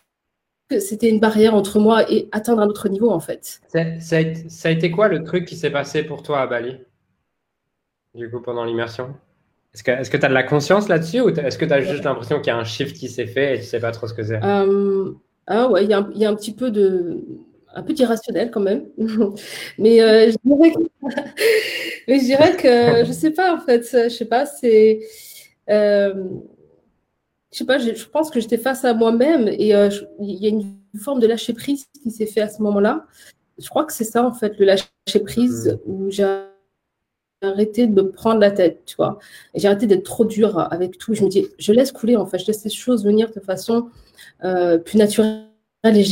que 0.69 0.79
c'était 0.79 1.09
une 1.09 1.19
barrière 1.19 1.53
entre 1.53 1.79
moi 1.79 2.11
et 2.11 2.27
atteindre 2.31 2.61
un 2.61 2.67
autre 2.67 2.89
niveau 2.89 3.11
en 3.11 3.19
fait. 3.19 3.61
Ça, 3.67 4.17
a, 4.17 4.71
été 4.71 4.91
quoi 4.91 5.07
le 5.07 5.23
truc 5.23 5.45
qui 5.45 5.55
s'est 5.55 5.69
passé 5.69 6.03
pour 6.03 6.23
toi 6.23 6.41
à 6.41 6.47
Bali? 6.47 6.79
Du 8.15 8.31
coup, 8.31 8.41
pendant 8.41 8.63
l'immersion? 8.63 9.15
Est-ce 9.75 10.09
que 10.09 10.17
tu 10.17 10.25
as 10.25 10.29
de 10.29 10.33
la 10.33 10.43
conscience 10.43 10.87
là-dessus 10.87 11.21
ou 11.21 11.29
est-ce 11.29 11.57
que 11.57 11.65
tu 11.65 11.73
as 11.73 11.81
juste 11.81 12.03
l'impression 12.03 12.39
qu'il 12.39 12.47
y 12.47 12.55
a 12.55 12.57
un 12.57 12.63
shift 12.63 12.95
qui 12.95 13.09
s'est 13.09 13.27
fait 13.27 13.55
et 13.55 13.59
tu 13.59 13.65
sais 13.65 13.79
pas 13.79 13.91
trop 13.91 14.07
ce 14.07 14.13
que 14.13 14.23
c'est? 14.23 14.39
Euh, 14.43 15.11
Ah 15.47 15.69
ouais, 15.69 15.83
il 15.83 15.89
y, 15.89 15.93
a 15.93 16.29
un 16.29 16.35
petit 16.35 16.53
peu 16.53 16.71
de 16.71 17.23
un 17.75 17.83
peu 17.83 17.93
d'irrationnel 17.93 18.51
quand 18.51 18.61
même. 18.61 18.85
Mais 19.77 20.01
euh, 20.01 20.31
je 20.31 20.37
dirais 20.43 20.71
que, 20.71 20.79
mais 22.07 22.19
je 22.19 22.23
dirais 22.23 22.55
que 22.55 23.05
je 23.05 23.11
sais 23.11 23.31
pas 23.31 23.53
en 23.53 23.59
fait, 23.59 23.85
je 23.91 24.09
sais 24.09 24.25
pas, 24.25 24.45
c'est 24.45 25.01
euh, 25.69 26.13
je 27.51 27.59
sais 27.59 27.65
pas, 27.65 27.77
je, 27.77 28.05
pense 28.05 28.29
que 28.29 28.39
j'étais 28.39 28.57
face 28.57 28.83
à 28.85 28.93
moi-même 28.93 29.47
et 29.47 29.73
euh, 29.73 29.89
il 30.19 30.43
y 30.43 30.45
a 30.45 30.49
une 30.49 30.77
forme 30.99 31.19
de 31.19 31.27
lâcher 31.27 31.53
prise 31.53 31.85
qui 32.03 32.11
s'est 32.11 32.25
fait 32.25 32.41
à 32.41 32.49
ce 32.49 32.61
moment-là. 32.61 33.05
Je 33.57 33.69
crois 33.69 33.85
que 33.85 33.93
c'est 33.93 34.03
ça 34.03 34.25
en 34.25 34.33
fait, 34.33 34.59
le 34.59 34.65
lâcher 34.65 35.19
prise 35.23 35.79
mmh. 35.85 35.91
où 35.91 36.11
j'ai 36.11 36.23
arrêté 37.41 37.87
de 37.87 37.93
me 37.93 38.11
prendre 38.11 38.39
la 38.39 38.51
tête, 38.51 38.83
tu 38.85 38.95
vois. 38.95 39.19
J'ai 39.53 39.67
arrêté 39.67 39.87
d'être 39.87 40.03
trop 40.03 40.25
dur 40.25 40.59
avec 40.71 40.97
tout. 40.97 41.13
Je 41.13 41.23
me 41.23 41.29
dis, 41.29 41.47
je 41.57 41.73
laisse 41.73 41.91
couler 41.91 42.15
en 42.15 42.25
fait, 42.25 42.39
je 42.39 42.47
laisse 42.47 42.63
les 42.63 42.69
choses 42.71 43.05
venir 43.05 43.31
de 43.31 43.39
façon 43.39 43.89
euh, 44.43 44.77
plus 44.77 44.97
naturelle 44.97 45.45
et 45.83 46.03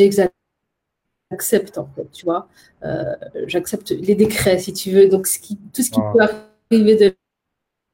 j'accepte 1.31 1.77
en 1.77 1.89
fait, 1.95 2.09
tu 2.11 2.25
vois. 2.25 2.47
Euh, 2.83 3.15
j'accepte 3.47 3.91
les 3.91 4.15
décrets 4.15 4.59
si 4.59 4.73
tu 4.73 4.91
veux. 4.91 5.07
Donc 5.07 5.27
ce 5.27 5.39
qui, 5.39 5.57
tout 5.73 5.81
ce 5.81 5.91
qui 5.91 5.99
peut 6.13 6.19
arriver 6.71 6.95
de 6.95 7.15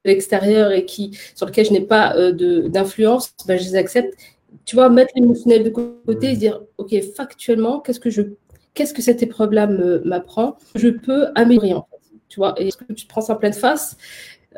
l'extérieur 0.06 0.72
et 0.72 0.86
qui, 0.86 1.18
sur 1.36 1.46
lequel 1.46 1.66
je 1.66 1.72
n'ai 1.74 1.82
pas 1.82 2.16
euh, 2.16 2.70
d'influence, 2.70 3.34
ben, 3.48 3.58
je 3.60 3.64
les 3.64 3.76
accepte. 3.76 4.18
Tu 4.66 4.76
vois, 4.76 4.90
mettre 4.90 5.12
l'émotionnel 5.16 5.64
de 5.64 5.70
côté 5.70 6.32
et 6.32 6.36
dire, 6.36 6.62
OK, 6.78 6.96
factuellement, 7.16 7.80
qu'est-ce 7.80 8.00
que 8.00 8.10
je, 8.10 8.22
qu'est-ce 8.74 8.94
que 8.94 9.02
cette 9.02 9.22
épreuve-là 9.22 9.68
m'apprend? 10.06 10.58
Je 10.76 10.90
peux 10.90 11.28
améliorer, 11.36 11.74
en 11.74 11.88
fait. 11.89 11.89
Tu 12.30 12.40
vois, 12.40 12.56
et 12.58 12.70
que 12.72 12.94
tu 12.94 13.06
prends 13.08 13.22
ça 13.22 13.34
en 13.34 13.36
pleine 13.36 13.54
face 13.54 13.98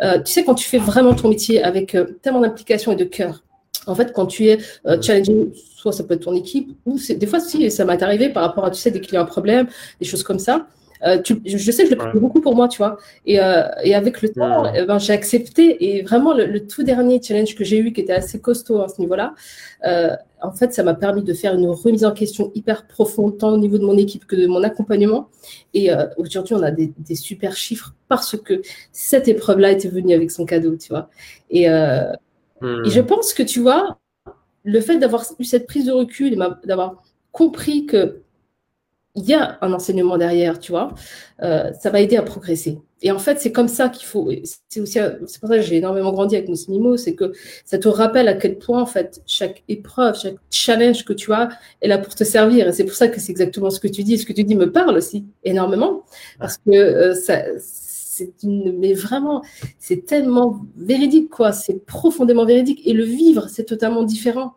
euh, 0.04 0.20
Tu 0.20 0.32
sais, 0.32 0.44
quand 0.44 0.56
tu 0.56 0.68
fais 0.68 0.78
vraiment 0.78 1.14
ton 1.16 1.30
métier 1.30 1.64
avec 1.64 1.96
euh, 1.96 2.06
tellement 2.22 2.42
d'implication 2.42 2.92
et 2.92 2.96
de 2.96 3.06
cœur, 3.06 3.44
en 3.88 3.96
fait, 3.96 4.14
quand 4.14 4.28
tu 4.28 4.48
es 4.48 4.60
challenging, 5.02 5.52
soit 5.56 5.92
ça 5.92 6.04
peut 6.04 6.14
être 6.14 6.26
ton 6.26 6.36
équipe, 6.36 6.78
ou 6.86 7.00
des 7.00 7.26
fois, 7.26 7.40
si 7.40 7.72
ça 7.72 7.84
m'est 7.84 8.04
arrivé 8.04 8.30
par 8.30 8.44
rapport 8.44 8.66
à, 8.66 8.70
tu 8.70 8.80
sais, 8.80 8.92
des 8.92 9.02
clients 9.02 9.24
à 9.24 9.26
problème, 9.26 9.68
des 10.00 10.06
choses 10.06 10.22
comme 10.22 10.38
ça, 10.38 10.68
euh, 11.04 11.22
je 11.46 11.72
sais 11.72 11.84
que 11.84 11.90
je 11.90 11.96
le 11.96 11.98
prenais 11.98 12.20
beaucoup 12.20 12.42
pour 12.42 12.56
moi, 12.56 12.68
tu 12.68 12.78
vois. 12.78 12.98
Et, 13.26 13.40
euh, 13.40 13.64
et 13.84 13.96
avec 13.96 14.22
le 14.22 14.30
temps, 14.30 14.72
eh 14.74 14.86
ben, 14.86 15.00
j'ai 15.00 15.14
accepté. 15.14 15.98
Et 15.98 16.04
vraiment, 16.04 16.34
le, 16.34 16.68
tout 16.68 16.84
dernier 16.84 17.22
challenge 17.22 17.56
que 17.56 17.64
j'ai 17.64 17.78
eu, 17.80 17.92
qui 17.94 18.02
était 18.02 18.14
assez 18.14 18.40
costaud 18.40 18.82
à 18.82 18.88
ce 18.88 19.00
niveau-là, 19.02 19.34
euh, 19.86 20.16
en 20.42 20.52
fait, 20.52 20.74
ça 20.74 20.84
m'a 20.84 20.94
permis 20.94 21.24
de 21.24 21.34
faire 21.34 21.54
une 21.54 21.68
remise 21.68 22.04
en 22.06 22.12
question 22.12 22.52
hyper 22.56 22.88
profonde, 22.88 23.38
tant 23.38 23.52
au 23.52 23.58
niveau 23.58 23.78
de 23.78 23.86
mon 23.86 23.98
équipe 23.98 24.26
que 24.26 24.36
de 24.36 24.48
mon 24.48 24.64
accompagnement. 24.64 25.30
Et 25.74 25.90
aujourd'hui, 26.18 26.56
on 26.56 26.64
a 26.64 26.72
des, 26.72 26.92
des, 26.98 27.16
super 27.16 27.56
chiffres 27.56 27.94
parce 28.08 28.36
que 28.38 28.62
cette 28.92 29.28
épreuve-là 29.28 29.72
était 29.72 29.90
venue 29.90 30.14
avec 30.14 30.32
son 30.32 30.46
cadeau, 30.46 30.76
tu 30.76 30.90
vois. 30.90 31.10
Et, 31.50 31.66
et 31.66 32.90
je 32.90 33.02
pense 33.02 33.34
que, 33.34 33.44
tu 33.44 33.60
vois, 33.60 34.00
le 34.64 34.82
fait 34.82 34.98
d'avoir 34.98 35.26
eu 35.40 35.44
cette 35.44 35.68
prise 35.68 35.86
de 35.86 35.92
recul 35.92 36.34
et 36.34 36.38
d'avoir 36.66 37.04
compris 37.32 37.86
que 37.86 38.22
il 39.16 39.26
y 39.26 39.34
a 39.34 39.58
un 39.62 39.74
enseignement 39.74 40.18
derrière, 40.18 40.60
tu 40.60 40.72
vois, 40.72 40.94
euh, 41.44 41.72
ça 41.80 41.90
va 41.90 42.00
aider 42.00 42.18
à 42.18 42.24
progresser. 42.24 42.80
Et 43.02 43.12
en 43.12 43.20
fait, 43.20 43.40
c'est 43.40 43.52
comme 43.52 43.68
ça 43.68 43.90
qu'il 43.90 44.06
faut. 44.06 44.32
C'est 44.70 44.80
aussi, 44.80 45.00
c'est 45.26 45.40
pour 45.40 45.50
ça 45.50 45.58
que 45.58 45.64
j'ai 45.64 45.78
énormément 45.78 46.12
grandi 46.12 46.36
avec 46.36 46.50
Mimo, 46.70 46.98
c'est 46.98 47.16
que 47.16 47.34
ça 47.66 47.80
te 47.80 47.88
rappelle 47.88 48.28
à 48.28 48.36
quel 48.36 48.60
point 48.60 48.82
en 48.82 48.86
fait 48.86 49.22
chaque 49.26 49.64
épreuve, 49.68 50.16
chaque 50.20 50.36
challenge 50.52 51.04
que 51.04 51.14
tu 51.14 51.34
as 51.34 51.50
est 51.82 51.88
là 51.88 51.98
pour 51.98 52.14
te 52.14 52.24
servir. 52.24 52.68
Et 52.68 52.74
c'est 52.74 52.84
pour 52.84 52.94
ça 52.94 53.08
que 53.08 53.20
c'est 53.20 53.32
exactement 53.32 53.72
ce 53.72 53.80
que 53.80 53.88
tu 53.88 54.04
dis. 54.04 54.20
Ce 54.20 54.26
que 54.26 54.34
tu 54.34 54.44
dis 54.44 54.56
me 54.56 54.72
parle 54.72 54.98
aussi 54.98 55.26
énormément 55.44 56.04
parce 56.40 56.58
que 56.58 56.72
euh, 56.72 57.16
ça, 57.16 57.42
c'est 57.58 58.44
une, 58.44 58.78
mais 58.78 58.94
vraiment, 58.94 59.42
c'est 59.80 60.06
tellement 60.06 60.62
véridique 60.78 61.30
quoi. 61.30 61.54
C'est 61.54 61.84
profondément 61.86 62.46
véridique. 62.46 62.82
Et 62.86 62.94
le 62.94 63.04
vivre, 63.04 63.48
c'est 63.50 63.66
totalement 63.66 64.04
différent 64.04 64.54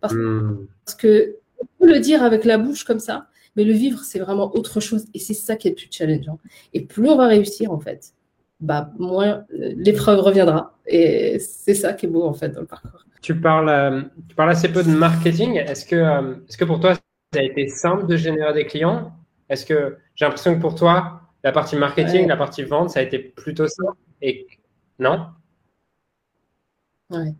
parce, 0.00 0.14
hmm. 0.14 0.68
parce 0.84 0.96
que 0.96 1.36
on 1.58 1.66
peut 1.80 1.92
le 1.92 1.98
dire 1.98 2.22
avec 2.22 2.44
la 2.44 2.58
bouche 2.58 2.84
comme 2.84 3.00
ça 3.00 3.26
mais 3.56 3.64
le 3.64 3.72
vivre, 3.72 4.00
c'est 4.00 4.18
vraiment 4.18 4.54
autre 4.54 4.80
chose. 4.80 5.06
Et 5.14 5.18
c'est 5.18 5.34
ça 5.34 5.56
qui 5.56 5.68
est 5.68 5.72
le 5.72 5.76
plus 5.76 5.88
challengeant. 5.90 6.38
Et 6.72 6.82
plus 6.82 7.08
on 7.08 7.16
va 7.16 7.26
réussir, 7.26 7.72
en 7.72 7.78
fait, 7.78 8.14
bah, 8.60 8.90
moins 8.98 9.44
euh, 9.52 9.74
l'épreuve 9.76 10.20
reviendra. 10.20 10.78
Et 10.86 11.38
c'est 11.38 11.74
ça 11.74 11.92
qui 11.92 12.06
est 12.06 12.08
beau, 12.08 12.24
en 12.24 12.32
fait, 12.32 12.50
dans 12.50 12.60
le 12.60 12.66
parcours. 12.66 13.04
Tu 13.20 13.38
parles, 13.38 13.68
euh, 13.68 14.02
tu 14.28 14.34
parles 14.34 14.50
assez 14.50 14.68
peu 14.68 14.82
de 14.82 14.90
marketing. 14.90 15.56
Est-ce 15.56 15.84
que, 15.84 15.96
euh, 15.96 16.34
est-ce 16.48 16.56
que 16.56 16.64
pour 16.64 16.80
toi, 16.80 16.94
ça 16.94 17.40
a 17.40 17.42
été 17.42 17.68
simple 17.68 18.06
de 18.06 18.16
générer 18.16 18.52
des 18.52 18.66
clients? 18.66 19.12
Est-ce 19.48 19.66
que 19.66 19.98
j'ai 20.14 20.24
l'impression 20.24 20.54
que 20.54 20.60
pour 20.60 20.74
toi, 20.74 21.20
la 21.44 21.52
partie 21.52 21.76
marketing, 21.76 22.26
la 22.26 22.36
partie 22.36 22.62
vente, 22.62 22.90
ça 22.90 23.00
a 23.00 23.02
été 23.02 23.18
plutôt 23.18 23.66
simple 23.66 23.98
et 24.22 24.46
non? 24.98 25.26
Ouais. 27.10 27.34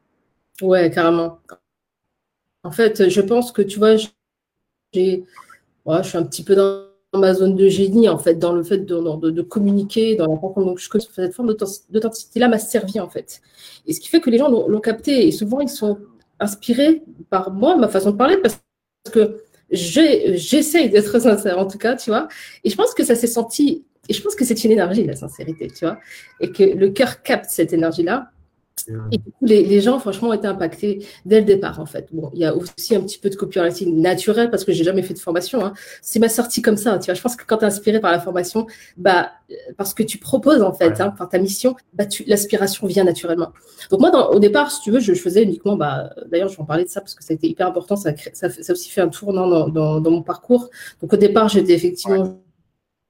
ouais, 0.61 0.91
carrément. 0.91 1.41
En 2.65 2.71
fait, 2.71 3.09
je 3.09 3.21
pense 3.21 3.53
que 3.53 3.63
tu 3.63 3.79
vois, 3.79 3.97
j'ai, 4.93 5.25
je 5.87 6.09
suis 6.09 6.19
un 6.19 6.25
petit 6.25 6.45
peu 6.45 6.55
dans 6.55 6.85
ma 7.15 7.35
zone 7.35 7.57
de 7.57 7.69
génie, 7.69 8.09
en 8.09 8.19
fait, 8.19 8.35
dans 8.35 8.53
le 8.53 8.63
fait 8.63 8.79
de, 8.79 9.31
de, 9.31 9.43
communiquer, 9.43 10.17
dans 10.17 10.27
la 10.27 10.37
façon 10.37 10.63
dont 10.63 10.77
je 10.77 10.89
cette 10.99 11.35
forme 11.35 11.55
d'authenticité-là 11.91 12.49
m'a 12.49 12.59
servi, 12.59 13.01
en 13.01 13.09
fait. 13.09 13.43
Et 13.87 13.93
ce 13.93 14.01
qui 14.01 14.09
fait 14.09 14.21
que 14.21 14.31
les 14.31 14.39
gens 14.39 14.49
l'ont 14.49 14.81
capté. 14.81 15.27
Et 15.27 15.33
souvent, 15.33 15.61
ils 15.61 15.69
sont 15.69 15.99
inspirés 16.41 17.03
par 17.31 17.53
moi, 17.53 17.77
ma 17.77 17.89
façon 17.89 18.13
de 18.13 18.17
parler, 18.17 18.39
parce 18.39 18.61
que 19.13 19.43
j'essaye 19.71 20.91
d'être 20.91 21.19
sincère, 21.19 21.59
en 21.59 21.67
tout 21.67 21.79
cas, 21.79 21.97
tu 21.97 22.11
vois. 22.11 22.29
Et 22.65 22.71
je 22.71 22.77
pense 22.77 22.95
que 22.95 23.05
ça 23.05 23.15
s'est 23.15 23.27
senti, 23.27 23.85
et 24.09 24.15
je 24.15 24.23
pense 24.23 24.35
que 24.35 24.45
c'est 24.45 24.65
une 24.65 24.73
énergie, 24.73 25.05
la 25.05 25.17
sincérité, 25.17 25.69
tu 25.69 25.85
vois. 25.85 25.99
Et 26.41 26.51
que 26.51 26.63
le 26.63 26.91
cœur 26.91 27.23
capte 27.23 27.51
cette 27.51 27.73
énergie-là. 27.73 28.31
Et 29.11 29.19
du 29.19 29.25
coup, 29.25 29.45
les, 29.45 29.81
gens, 29.81 29.99
franchement, 29.99 30.29
ont 30.29 30.33
été 30.33 30.47
impactés 30.47 31.07
dès 31.25 31.41
le 31.41 31.47
départ, 31.47 31.81
en 31.81 31.87
fait. 31.87 32.09
Bon, 32.13 32.31
il 32.35 32.41
y 32.41 32.45
a 32.45 32.55
aussi 32.55 32.95
un 32.95 33.01
petit 33.01 33.19
peu 33.19 33.31
de 33.31 33.37
copywriting 33.37 34.01
naturel 34.01 34.51
parce 34.51 34.65
que 34.65 34.73
j'ai 34.73 34.85
jamais 34.85 35.03
fait 35.03 35.15
de 35.15 35.19
formation. 35.19 35.65
Hein. 35.65 35.75
C'est 36.01 36.19
ma 36.19 36.29
sortie 36.29 36.63
comme 36.63 36.77
ça, 36.77 36.99
tu 36.99 37.07
vois. 37.07 37.15
Je 37.15 37.21
pense 37.21 37.37
que 37.37 37.45
quand 37.47 37.59
tu 37.59 37.65
es 37.65 37.67
inspiré 37.67 38.01
par 38.01 38.13
la 38.13 38.21
formation, 38.21 38.67
bah, 38.97 39.31
parce 39.77 39.95
que 39.95 40.03
tu 40.03 40.19
proposes, 40.19 40.63
en 40.63 40.73
fait, 40.73 41.01
hein, 41.01 41.11
par 41.11 41.29
ta 41.29 41.39
mission, 41.39 41.77
bah, 41.95 42.05
l'aspiration 42.27 42.87
vient 42.87 43.05
naturellement. 43.05 43.53
Donc, 43.91 44.01
moi, 44.01 44.11
dans, 44.11 44.31
au 44.31 44.39
départ, 44.39 44.71
si 44.71 44.81
tu 44.83 44.91
veux, 44.91 45.01
je, 45.01 45.13
faisais 45.15 45.43
uniquement, 45.43 45.77
bah, 45.77 46.11
d'ailleurs, 46.31 46.49
je 46.49 46.57
vais 46.57 46.63
en 46.63 46.67
parler 46.67 46.85
de 46.85 46.91
ça 46.91 47.01
parce 47.01 47.15
que 47.15 47.25
ça 47.25 47.33
a 47.33 47.35
été 47.35 47.49
hyper 47.49 47.67
important. 47.67 47.97
Ça, 47.97 48.13
ça, 48.33 48.51
ça 48.51 48.63
a 48.69 48.73
aussi 48.73 48.91
fait 48.91 49.01
un 49.01 49.09
tournant 49.09 49.47
dans, 49.47 49.69
dans, 49.69 50.01
dans, 50.01 50.11
mon 50.11 50.23
parcours. 50.23 50.71
Donc, 51.01 51.13
au 51.13 51.17
départ, 51.17 51.49
j'étais 51.49 51.75
effectivement 51.75 52.43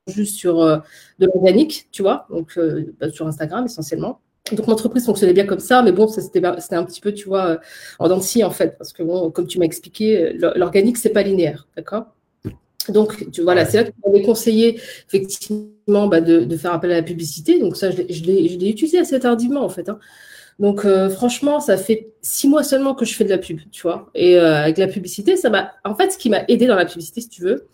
juste 0.07 0.37
sur 0.37 0.61
euh, 0.61 0.79
de 1.19 1.27
l'organique, 1.27 1.89
tu 1.93 2.03
vois, 2.03 2.27
donc 2.31 2.59
euh, 2.59 2.93
bah, 3.01 3.11
sur 3.11 3.27
Instagram 3.27 3.65
essentiellement. 3.65 4.21
Donc 4.51 4.67
l'entreprise 4.67 5.07
fonctionnait 5.07 5.33
bien 5.33 5.47
comme 5.47 5.61
ça, 5.61 5.83
mais 5.83 5.93
bon, 5.93 6.09
c'était 6.09 6.45
un 6.45 6.85
petit 6.85 7.01
peu, 7.01 7.13
tu 7.13 7.29
vois, 7.29 7.61
en 8.01 8.09
dents 8.09 8.19
en 8.19 8.51
fait, 8.51 8.77
parce 8.77 8.93
que 8.93 9.03
bon, 9.05 9.31
comme 9.31 9.47
tu 9.47 9.59
m'as 9.59 9.65
expliqué, 9.65 10.33
l'organique 10.57 10.97
c'est 10.97 11.11
pas 11.11 11.23
linéaire, 11.23 11.69
d'accord? 11.77 12.07
Donc, 12.89 13.31
tu, 13.31 13.43
voilà, 13.43 13.65
c'est 13.65 13.77
là 13.79 13.85
que 13.85 13.91
tu 13.91 14.23
conseillé 14.23 14.81
effectivement 15.07 16.09
bah, 16.09 16.21
de, 16.21 16.57
faire 16.57 16.73
appel 16.73 16.91
à 16.93 16.97
la 16.97 17.03
publicité. 17.03 17.59
Donc, 17.59 17.77
ça, 17.77 17.91
je 17.91 18.03
l'ai 18.03 18.71
utilisé 18.71 18.99
assez 18.99 19.19
tardivement, 19.21 19.65
en 19.65 19.69
fait. 19.69 19.89
Hein. 19.89 19.99
Donc, 20.59 20.85
euh, 20.85 21.09
franchement, 21.09 21.61
ça 21.61 21.77
fait 21.77 22.13
six 22.21 22.49
mois 22.49 22.63
seulement 22.63 22.95
que 22.95 23.05
je 23.05 23.15
fais 23.15 23.25
de 23.25 23.31
la 23.31 23.39
pub, 23.39 23.61
tu 23.71 23.83
vois. 23.83 24.11
Et 24.15 24.37
euh, 24.37 24.57
avec 24.57 24.79
la 24.79 24.89
publicité, 24.89 25.37
ça 25.37 25.51
m'a. 25.51 25.73
En 25.85 25.95
fait, 25.95 26.11
ce 26.11 26.19
qui 26.19 26.31
m'a 26.31 26.45
aidé 26.49 26.67
dans 26.67 26.75
la 26.77 26.85
publicité, 26.85 27.21
si 27.21 27.29
tu 27.29 27.43
veux. 27.43 27.67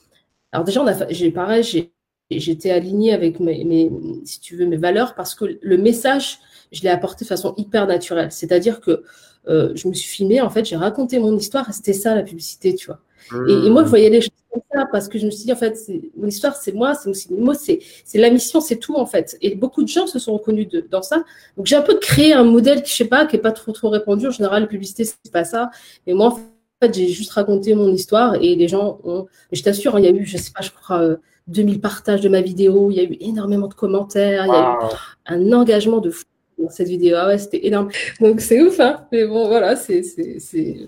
Alors, 0.53 0.65
déjà, 0.65 0.85
j'ai 1.11 1.31
pareil, 1.31 1.91
j'étais 2.31 2.71
alignée 2.71 3.13
avec 3.13 3.41
mes, 3.41 3.91
si 4.25 4.41
tu 4.41 4.57
veux, 4.57 4.67
mes 4.67 4.77
valeurs 4.77 5.15
parce 5.15 5.35
que 5.35 5.59
le 5.61 5.77
message 5.79 6.39
je 6.73 6.83
l'ai 6.83 6.89
apporté 6.89 7.25
de 7.25 7.29
façon 7.29 7.55
hyper 7.57 7.87
naturelle. 7.87 8.33
C'est-à-dire 8.33 8.81
que 8.81 9.03
euh, 9.49 9.73
je 9.75 9.89
me 9.89 9.95
suis 9.95 10.09
filmée, 10.09 10.41
en 10.41 10.51
fait, 10.51 10.65
j'ai 10.65 10.77
raconté 10.77 11.19
mon 11.19 11.37
histoire 11.37 11.69
et 11.69 11.73
c'était 11.73 11.93
ça 11.93 12.15
la 12.15 12.23
publicité, 12.23 12.75
tu 12.75 12.87
vois. 12.87 13.01
Et, 13.47 13.69
moi, 13.69 13.85
je 13.85 13.89
voyais 13.89 14.09
les 14.09 14.21
choses 14.23 14.31
comme 14.51 14.63
ça 14.73 14.87
parce 14.91 15.09
que 15.09 15.19
je 15.19 15.27
me 15.27 15.31
suis 15.31 15.45
dit, 15.45 15.53
en 15.53 15.57
fait, 15.57 15.77
mon 16.17 16.29
histoire, 16.29 16.57
c'est 16.57 16.73
moi, 16.73 16.95
c'est 16.95 17.31
mots, 17.31 17.53
c'est 17.55 17.81
la 18.15 18.31
mission, 18.31 18.61
c'est 18.61 18.77
tout, 18.77 18.95
en 18.95 19.07
fait. 19.07 19.37
Et 19.43 19.55
beaucoup 19.55 19.83
de 19.83 19.89
gens 19.89 20.07
se 20.07 20.19
sont 20.19 20.33
reconnus 20.35 20.69
de, 20.69 20.81
dans 20.81 21.03
ça. 21.03 21.25
Donc, 21.57 21.67
j'ai 21.67 21.77
un 21.77 21.83
peu 21.83 21.99
créé 21.99 22.33
un 22.33 22.45
modèle 22.45 22.83
qui, 22.83 22.93
je 22.93 22.97
sais 22.97 23.05
pas, 23.05 23.27
qui 23.27 23.37
est 23.37 23.41
pas 23.41 23.53
trop, 23.53 23.73
trop 23.73 23.91
répandu. 23.91 24.29
En 24.29 24.31
général, 24.31 24.63
la 24.63 24.69
publicité, 24.69 25.05
c'est 25.05 25.33
pas 25.33 25.45
ça. 25.45 25.71
Mais 26.07 26.15
moi, 26.15 26.29
en 26.29 26.41
fait, 26.81 26.95
j'ai 26.95 27.09
juste 27.09 27.33
raconté 27.33 27.75
mon 27.75 27.93
histoire 27.93 28.37
et 28.37 28.55
les 28.55 28.69
gens 28.69 28.99
ont. 29.05 29.27
je 29.53 29.63
t'assure, 29.63 29.97
hein, 29.97 30.01
il 30.01 30.05
y 30.05 30.09
a 30.09 30.13
eu, 30.13 30.25
je 30.25 30.39
sais 30.39 30.53
pas, 30.53 30.63
je 30.63 30.71
crois, 30.71 31.17
2000 31.49 31.77
euh, 31.77 31.81
partages 31.81 32.21
de 32.21 32.29
ma 32.29 32.41
vidéo, 32.41 32.91
il 32.91 32.97
y 32.97 33.01
a 33.01 33.03
eu 33.03 33.17
énormément 33.21 33.67
de 33.67 33.75
commentaires, 33.75 34.47
il 34.47 34.53
y 34.53 34.57
a 34.57 34.79
eu 34.81 34.95
un 35.27 35.53
engagement 35.53 35.99
de 35.99 36.11
fou 36.11 36.25
dans 36.59 36.71
cette 36.71 36.89
vidéo. 36.89 37.17
Ah 37.19 37.27
ouais, 37.29 37.39
c'était 37.39 37.67
énorme. 37.67 37.91
Donc 38.21 38.41
c'est 38.41 38.61
ouf, 38.61 38.79
hein. 38.81 39.07
Mais 39.13 39.27
bon, 39.27 39.49
voilà, 39.49 39.77
c'est, 39.77 40.03
c'était 40.03 40.87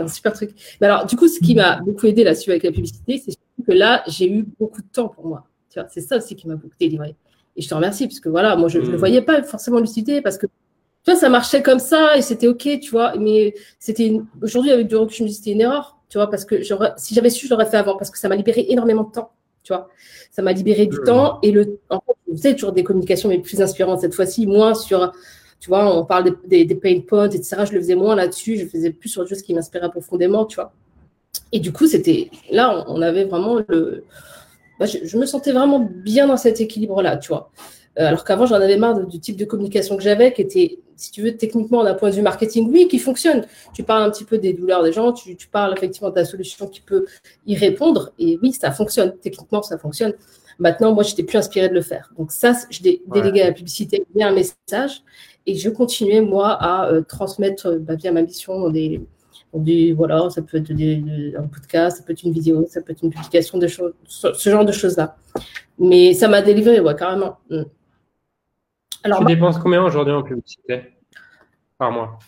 un 0.00 0.08
super 0.08 0.32
truc. 0.32 0.50
Mais 0.80 0.86
alors, 0.86 1.06
du 1.06 1.16
coup, 1.16 1.28
ce 1.28 1.40
qui 1.40 1.54
m'a 1.54 1.80
beaucoup 1.80 2.06
aidé 2.06 2.24
là-dessus 2.24 2.50
avec 2.50 2.62
la 2.62 2.72
publicité, 2.72 3.22
c'est 3.24 3.36
que 3.64 3.72
là, 3.72 4.02
j'ai 4.06 4.30
eu 4.30 4.46
beaucoup 4.58 4.82
de 4.82 4.88
temps 4.88 5.08
pour 5.08 5.26
moi. 5.26 5.46
Tu 5.70 5.78
vois, 5.78 5.88
c'est 5.88 6.00
ça 6.00 6.16
aussi 6.16 6.36
qui 6.36 6.48
m'a 6.48 6.56
beaucoup 6.56 6.76
délivré. 6.78 7.14
Et 7.56 7.62
je 7.62 7.68
te 7.68 7.74
remercie, 7.74 8.06
parce 8.06 8.20
que 8.20 8.28
voilà, 8.28 8.56
moi, 8.56 8.68
je 8.68 8.78
ne 8.78 8.86
mm. 8.86 8.96
voyais 8.96 9.22
pas 9.22 9.42
forcément 9.42 9.78
l'utilité, 9.78 10.20
parce 10.20 10.38
que 10.38 10.46
tu 10.46 11.12
vois, 11.12 11.16
ça 11.16 11.28
marchait 11.28 11.62
comme 11.62 11.78
ça 11.78 12.16
et 12.16 12.22
c'était 12.22 12.48
OK, 12.48 12.68
tu 12.80 12.90
vois. 12.90 13.16
Mais 13.16 13.54
c'était 13.78 14.12
aujourd'hui, 14.42 14.72
avec 14.72 14.88
du 14.88 14.96
recul, 14.96 15.16
je 15.16 15.22
me 15.22 15.28
dis 15.28 15.34
c'était 15.34 15.52
une 15.52 15.60
erreur, 15.60 15.98
tu 16.08 16.18
vois, 16.18 16.28
parce 16.28 16.44
que 16.44 16.62
si 16.62 17.14
j'avais 17.14 17.30
su, 17.30 17.46
je 17.46 17.50
l'aurais 17.50 17.66
fait 17.66 17.76
avant, 17.76 17.96
parce 17.96 18.10
que 18.10 18.18
ça 18.18 18.28
m'a 18.28 18.36
libéré 18.36 18.66
énormément 18.68 19.04
de 19.04 19.12
temps 19.12 19.30
tu 19.66 19.72
vois. 19.72 19.88
Ça 20.30 20.42
m'a 20.42 20.52
libéré 20.52 20.86
du 20.86 20.98
temps 21.04 21.40
et 21.42 21.50
le, 21.50 21.80
en 21.90 22.00
fait, 22.00 22.12
vous 22.28 22.36
savez, 22.36 22.54
toujours 22.54 22.72
des 22.72 22.84
communications 22.84 23.28
mais 23.28 23.38
plus 23.38 23.60
inspirantes 23.60 24.00
cette 24.00 24.14
fois-ci, 24.14 24.46
moins 24.46 24.74
sur, 24.74 25.12
tu 25.58 25.68
vois, 25.68 25.92
on 25.92 26.04
parle 26.04 26.36
des, 26.46 26.64
des, 26.64 26.74
pain 26.76 27.00
points, 27.00 27.28
etc. 27.28 27.64
Je 27.66 27.72
le 27.72 27.80
faisais 27.80 27.96
moins 27.96 28.14
là-dessus, 28.14 28.58
je 28.58 28.66
faisais 28.66 28.90
plus 28.90 29.08
sur 29.08 29.24
des 29.24 29.28
choses 29.28 29.42
qui 29.42 29.54
m'inspiraient 29.54 29.90
profondément, 29.90 30.44
tu 30.44 30.56
vois. 30.56 30.72
Et 31.50 31.58
du 31.58 31.72
coup, 31.72 31.86
c'était 31.86 32.30
là, 32.50 32.84
on 32.86 33.02
avait 33.02 33.24
vraiment 33.24 33.58
le. 33.68 34.04
Bah, 34.78 34.86
je, 34.86 35.16
me 35.16 35.26
sentais 35.26 35.52
vraiment 35.52 35.80
bien 35.80 36.28
dans 36.28 36.36
cet 36.36 36.60
équilibre-là, 36.60 37.16
tu 37.16 37.28
vois. 37.28 37.50
Euh, 37.98 38.06
alors 38.06 38.24
qu'avant, 38.24 38.46
j'en 38.46 38.56
avais 38.56 38.76
marre 38.76 39.04
du 39.04 39.18
type 39.18 39.36
de 39.36 39.44
communication 39.44 39.96
que 39.96 40.02
j'avais, 40.02 40.32
qui 40.32 40.42
était, 40.42 40.78
si 40.96 41.10
tu 41.10 41.22
veux, 41.22 41.36
techniquement, 41.36 41.84
d'un 41.84 41.94
point 41.94 42.10
de 42.10 42.14
vue 42.14 42.22
marketing, 42.22 42.70
oui, 42.70 42.88
qui 42.88 42.98
fonctionne. 42.98 43.46
Tu 43.74 43.82
parles 43.82 44.02
un 44.02 44.10
petit 44.10 44.24
peu 44.24 44.38
des 44.38 44.52
douleurs 44.52 44.82
des 44.82 44.92
gens, 44.92 45.12
tu, 45.12 45.36
parles 45.50 45.74
effectivement 45.76 46.10
de 46.10 46.14
ta 46.14 46.24
solution 46.24 46.66
qui 46.66 46.80
peut 46.80 47.06
y 47.46 47.56
répondre, 47.56 48.12
et 48.18 48.38
oui, 48.42 48.52
ça 48.52 48.72
fonctionne. 48.72 49.14
Techniquement, 49.20 49.62
ça 49.62 49.78
fonctionne. 49.78 50.14
Maintenant, 50.58 50.94
moi, 50.94 51.02
je 51.02 51.10
n'étais 51.10 51.22
plus 51.22 51.36
inspirée 51.36 51.68
de 51.68 51.74
le 51.74 51.82
faire. 51.82 52.12
Donc 52.18 52.32
ça, 52.32 52.54
je 52.70 52.82
l'ai 52.82 53.02
délégué 53.06 53.42
à 53.42 53.46
la 53.46 53.52
publicité 53.52 54.06
via 54.14 54.28
un 54.28 54.32
message, 54.32 55.02
et 55.46 55.54
je 55.54 55.68
continuais, 55.70 56.20
moi, 56.20 56.50
à 56.50 56.90
euh, 56.90 57.02
transmettre 57.02 57.76
bah, 57.78 57.94
via 57.94 58.10
ma 58.10 58.22
mission 58.22 58.68
des, 58.70 59.00
des, 59.54 59.92
voilà, 59.92 60.28
ça 60.30 60.42
peut 60.42 60.58
être 60.58 60.70
un 60.70 61.46
podcast, 61.46 61.98
ça 61.98 62.02
peut 62.02 62.12
être 62.12 62.22
une 62.22 62.32
vidéo, 62.32 62.66
ça 62.68 62.80
peut 62.80 62.92
être 62.92 63.02
une 63.02 63.10
publication 63.10 63.58
de 63.58 63.66
choses, 63.66 63.92
ce 64.06 64.50
genre 64.50 64.64
de 64.64 64.72
choses-là. 64.72 65.16
Mais 65.78 66.14
ça 66.14 66.28
m'a 66.28 66.42
délivré, 66.42 66.80
ouais, 66.80 66.96
carrément. 66.96 67.36
Mm. 67.50 67.62
Alors, 69.06 69.20
tu 69.20 69.24
dépenses 69.24 69.58
combien 69.58 69.84
aujourd'hui 69.84 70.12
en 70.12 70.24
publicité 70.24 70.80
par 71.78 71.92
mois? 71.92 72.18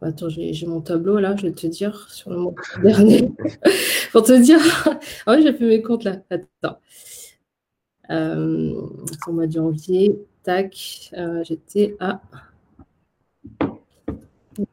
Attends, 0.00 0.30
j'ai 0.30 0.66
mon 0.66 0.80
tableau 0.80 1.18
là, 1.18 1.36
je 1.36 1.42
vais 1.42 1.52
te 1.52 1.66
dire 1.66 2.08
sur 2.08 2.30
le 2.30 2.38
mois 2.38 2.54
dernier. 2.82 3.30
Pour 4.10 4.22
te 4.22 4.32
dire. 4.40 4.58
ah 5.26 5.34
oui, 5.34 5.42
j'ai 5.42 5.52
fait 5.52 5.66
mes 5.66 5.82
comptes 5.82 6.04
là. 6.04 6.16
Attends. 6.30 6.78
Euh, 8.08 8.72
au 9.26 9.32
mois 9.32 9.46
de 9.46 9.52
janvier, 9.52 10.18
tac, 10.42 11.10
euh, 11.12 11.44
j'étais 11.44 11.94
à 12.00 12.22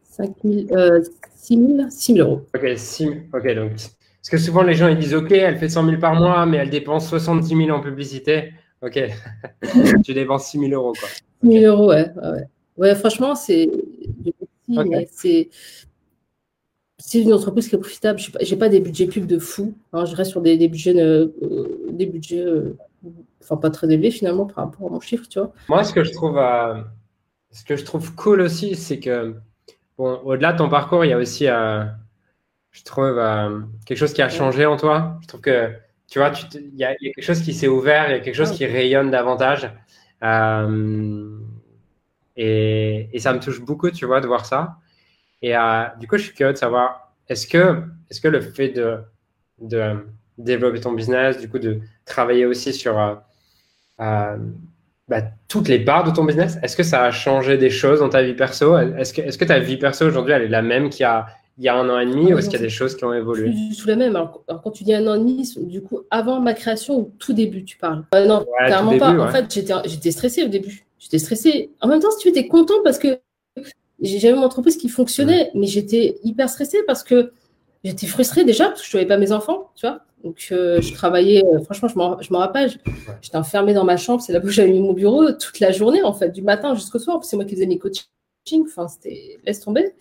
5 0.05 0.35
000, 0.41 0.67
euh, 0.71 1.01
6 1.35 2.13
000, 2.13 2.19
euros. 2.19 2.47
Ok, 2.55 2.65
6 2.77 3.09
ok, 3.33 3.55
donc. 3.55 3.71
Parce 3.71 4.29
que 4.31 4.37
souvent 4.37 4.63
les 4.63 4.73
gens 4.73 4.87
ils 4.87 4.97
disent 4.97 5.15
Ok, 5.15 5.33
elle 5.33 5.57
fait 5.57 5.67
100 5.67 5.85
000 5.85 5.97
par 5.99 6.15
mois, 6.15 6.45
mais 6.45 6.57
elle 6.57 6.69
dépense 6.69 7.09
70 7.09 7.65
000 7.65 7.69
en 7.71 7.81
publicité. 7.81 8.53
Ok. 8.81 8.99
tu 10.03 10.13
dépenses 10.13 10.47
6 10.49 10.59
000 10.59 10.71
euros, 10.71 10.93
quoi. 10.93 11.09
6 11.43 11.59
000 11.59 11.73
euros, 11.73 11.89
ouais. 11.89 12.11
Ouais, 12.77 12.95
franchement, 12.95 13.35
c'est. 13.35 13.69
C'est 16.99 17.21
une 17.21 17.31
entreprise 17.31 17.69
qui 17.69 17.75
est 17.75 17.79
profitable. 17.79 18.19
Je 18.19 18.51
n'ai 18.51 18.57
pas, 18.57 18.69
des 18.69 18.79
budgets 18.79 19.07
pubs 19.07 19.25
de 19.25 19.39
fou. 19.39 19.75
Hein. 19.93 20.05
Je 20.05 20.15
reste 20.15 20.31
sur 20.31 20.41
des, 20.41 20.57
budgets, 20.67 20.99
euh, 20.99 21.27
des 21.89 22.05
budgets 22.05 22.43
euh, 22.43 22.75
enfin, 23.41 23.55
pas 23.55 23.69
très 23.69 23.87
élevés 23.89 24.11
finalement 24.11 24.45
par 24.45 24.65
rapport 24.65 24.87
à 24.87 24.89
mon 24.89 24.99
chiffre, 24.99 25.27
tu 25.29 25.39
vois. 25.39 25.53
Moi, 25.69 25.83
ce 25.83 25.93
que 25.93 26.03
je 26.03 26.11
trouve, 26.11 26.37
euh, 26.37 26.81
ce 27.51 27.63
que 27.63 27.75
je 27.75 27.85
trouve 27.85 28.13
cool 28.15 28.41
aussi, 28.41 28.75
c'est 28.75 28.99
que, 28.99 29.35
bon, 29.97 30.19
au-delà 30.25 30.53
de 30.53 30.57
ton 30.57 30.69
parcours, 30.69 31.05
il 31.05 31.09
y 31.09 31.13
a 31.13 31.17
aussi, 31.17 31.45
je 31.45 32.83
trouve, 32.83 33.21
quelque 33.85 33.97
chose 33.97 34.13
qui 34.13 34.21
a 34.21 34.29
changé 34.29 34.65
en 34.65 34.75
toi. 34.75 35.17
Je 35.21 35.27
trouve 35.27 35.41
que 35.41 35.71
tu 36.07 36.19
vois, 36.19 36.31
il 36.53 36.75
y, 36.75 36.85
a 36.85 36.95
quelque 36.95 37.21
chose 37.21 37.41
qui 37.41 37.53
s'est 37.53 37.67
ouvert, 37.67 38.09
il 38.09 38.11
y 38.11 38.15
a 38.15 38.19
quelque 38.19 38.35
chose 38.35 38.51
qui 38.51 38.65
rayonne 38.65 39.11
davantage. 39.11 39.69
Euh, 40.23 41.37
et, 42.37 43.09
ça 43.19 43.33
me 43.33 43.39
touche 43.39 43.61
beaucoup, 43.61 43.91
tu 43.91 44.05
vois, 44.05 44.21
de 44.21 44.27
voir 44.27 44.45
ça. 44.45 44.77
Et 45.41 45.55
euh, 45.55 45.83
du 45.99 46.07
coup, 46.07 46.17
je 46.17 46.23
suis 46.23 46.33
curieux 46.33 46.53
de 46.53 46.57
savoir, 46.57 47.13
est-ce 47.27 47.45
que, 47.45 47.83
est 48.09 48.21
que 48.21 48.27
le 48.29 48.39
fait 48.39 48.69
de, 48.69 48.99
de 49.59 50.07
développer 50.37 50.79
ton 50.79 50.93
business, 50.93 51.39
du 51.39 51.49
coup, 51.49 51.59
de 51.59 51.81
travailler 52.05 52.45
aussi 52.45 52.73
sur 52.73 52.97
euh, 53.99 54.37
bah, 55.09 55.21
toutes 55.49 55.67
les 55.67 55.79
parts 55.79 56.05
de 56.05 56.11
ton 56.11 56.23
business, 56.23 56.57
est-ce 56.63 56.77
que 56.77 56.83
ça 56.83 57.03
a 57.03 57.11
changé 57.11 57.57
des 57.57 57.69
choses 57.69 57.99
dans 57.99 58.09
ta 58.09 58.23
vie 58.23 58.33
perso? 58.33 58.77
Est-ce 58.77 59.13
que, 59.13 59.21
est 59.21 59.37
que 59.37 59.45
ta 59.45 59.59
vie 59.59 59.77
perso 59.77 60.05
aujourd'hui, 60.05 60.33
elle 60.33 60.43
est 60.43 60.47
la 60.47 60.61
même 60.61 60.89
qu'il 60.89 61.01
y 61.01 61.05
a 61.05 61.27
il 61.57 61.63
y 61.63 61.69
a 61.69 61.75
un 61.75 61.89
an 61.89 61.99
et 61.99 62.05
demi 62.05 62.33
ou 62.33 62.37
est-ce 62.37 62.49
qu'il 62.49 62.59
y 62.59 62.61
a 62.61 62.65
des 62.65 62.69
choses 62.69 62.95
qui 62.95 63.03
ont 63.03 63.13
évolué? 63.13 63.51
tout 63.79 63.87
la 63.87 63.95
même. 63.95 64.15
Alors, 64.15 64.43
quand 64.63 64.71
tu 64.71 64.83
dis 64.83 64.93
un 64.93 65.07
an 65.07 65.15
et 65.15 65.19
demi, 65.19 65.53
du 65.57 65.81
coup, 65.81 66.01
avant 66.11 66.39
ma 66.39 66.53
création 66.53 66.99
ou 66.99 67.11
tout 67.17 67.33
début, 67.33 67.63
tu 67.63 67.77
parles? 67.77 68.05
Euh, 68.13 68.25
Non, 68.25 68.45
clairement 68.65 68.97
pas. 68.97 69.17
En 69.17 69.29
fait, 69.29 69.51
j'étais 69.51 70.11
stressée 70.11 70.43
au 70.43 70.47
début. 70.47 70.85
J'étais 70.99 71.19
stressée. 71.19 71.71
En 71.81 71.87
même 71.87 71.99
temps, 71.99 72.11
si 72.11 72.19
tu 72.19 72.27
étais 72.29 72.47
content 72.47 72.75
parce 72.83 72.99
que 72.99 73.19
j'avais 74.01 74.35
mon 74.35 74.43
entreprise 74.43 74.77
qui 74.77 74.89
fonctionnait, 74.89 75.49
mais 75.55 75.65
j'étais 75.67 76.19
hyper 76.23 76.49
stressée 76.49 76.79
parce 76.85 77.03
que 77.03 77.31
j'étais 77.83 78.05
frustrée 78.07 78.43
déjà 78.43 78.65
parce 78.67 78.81
que 78.81 78.87
je 78.87 78.91
ne 78.91 79.01
voyais 79.01 79.07
pas 79.07 79.17
mes 79.17 79.31
enfants, 79.31 79.71
tu 79.75 79.87
vois. 79.87 80.01
Donc, 80.23 80.35
je 80.49 80.93
travaillais, 80.93 81.43
franchement, 81.63 82.17
je 82.21 82.31
m'en 82.33 82.39
rappelle, 82.39 82.71
j'étais 83.21 83.37
enfermée 83.37 83.73
dans 83.73 83.85
ma 83.85 83.97
chambre, 83.97 84.21
c'est 84.21 84.33
là 84.33 84.39
où 84.43 84.47
j'avais 84.49 84.71
mis 84.71 84.81
mon 84.81 84.93
bureau 84.93 85.31
toute 85.31 85.59
la 85.59 85.71
journée, 85.71 86.03
en 86.03 86.13
fait, 86.13 86.29
du 86.29 86.41
matin 86.41 86.75
jusqu'au 86.75 86.99
soir. 86.99 87.23
C'est 87.23 87.35
moi 87.35 87.45
qui 87.45 87.55
faisais 87.55 87.65
mes 87.67 87.77
coachings 87.79 88.05
Enfin, 88.65 88.87
c'était 88.87 89.39
laisse 89.45 89.59
tomber. 89.59 89.93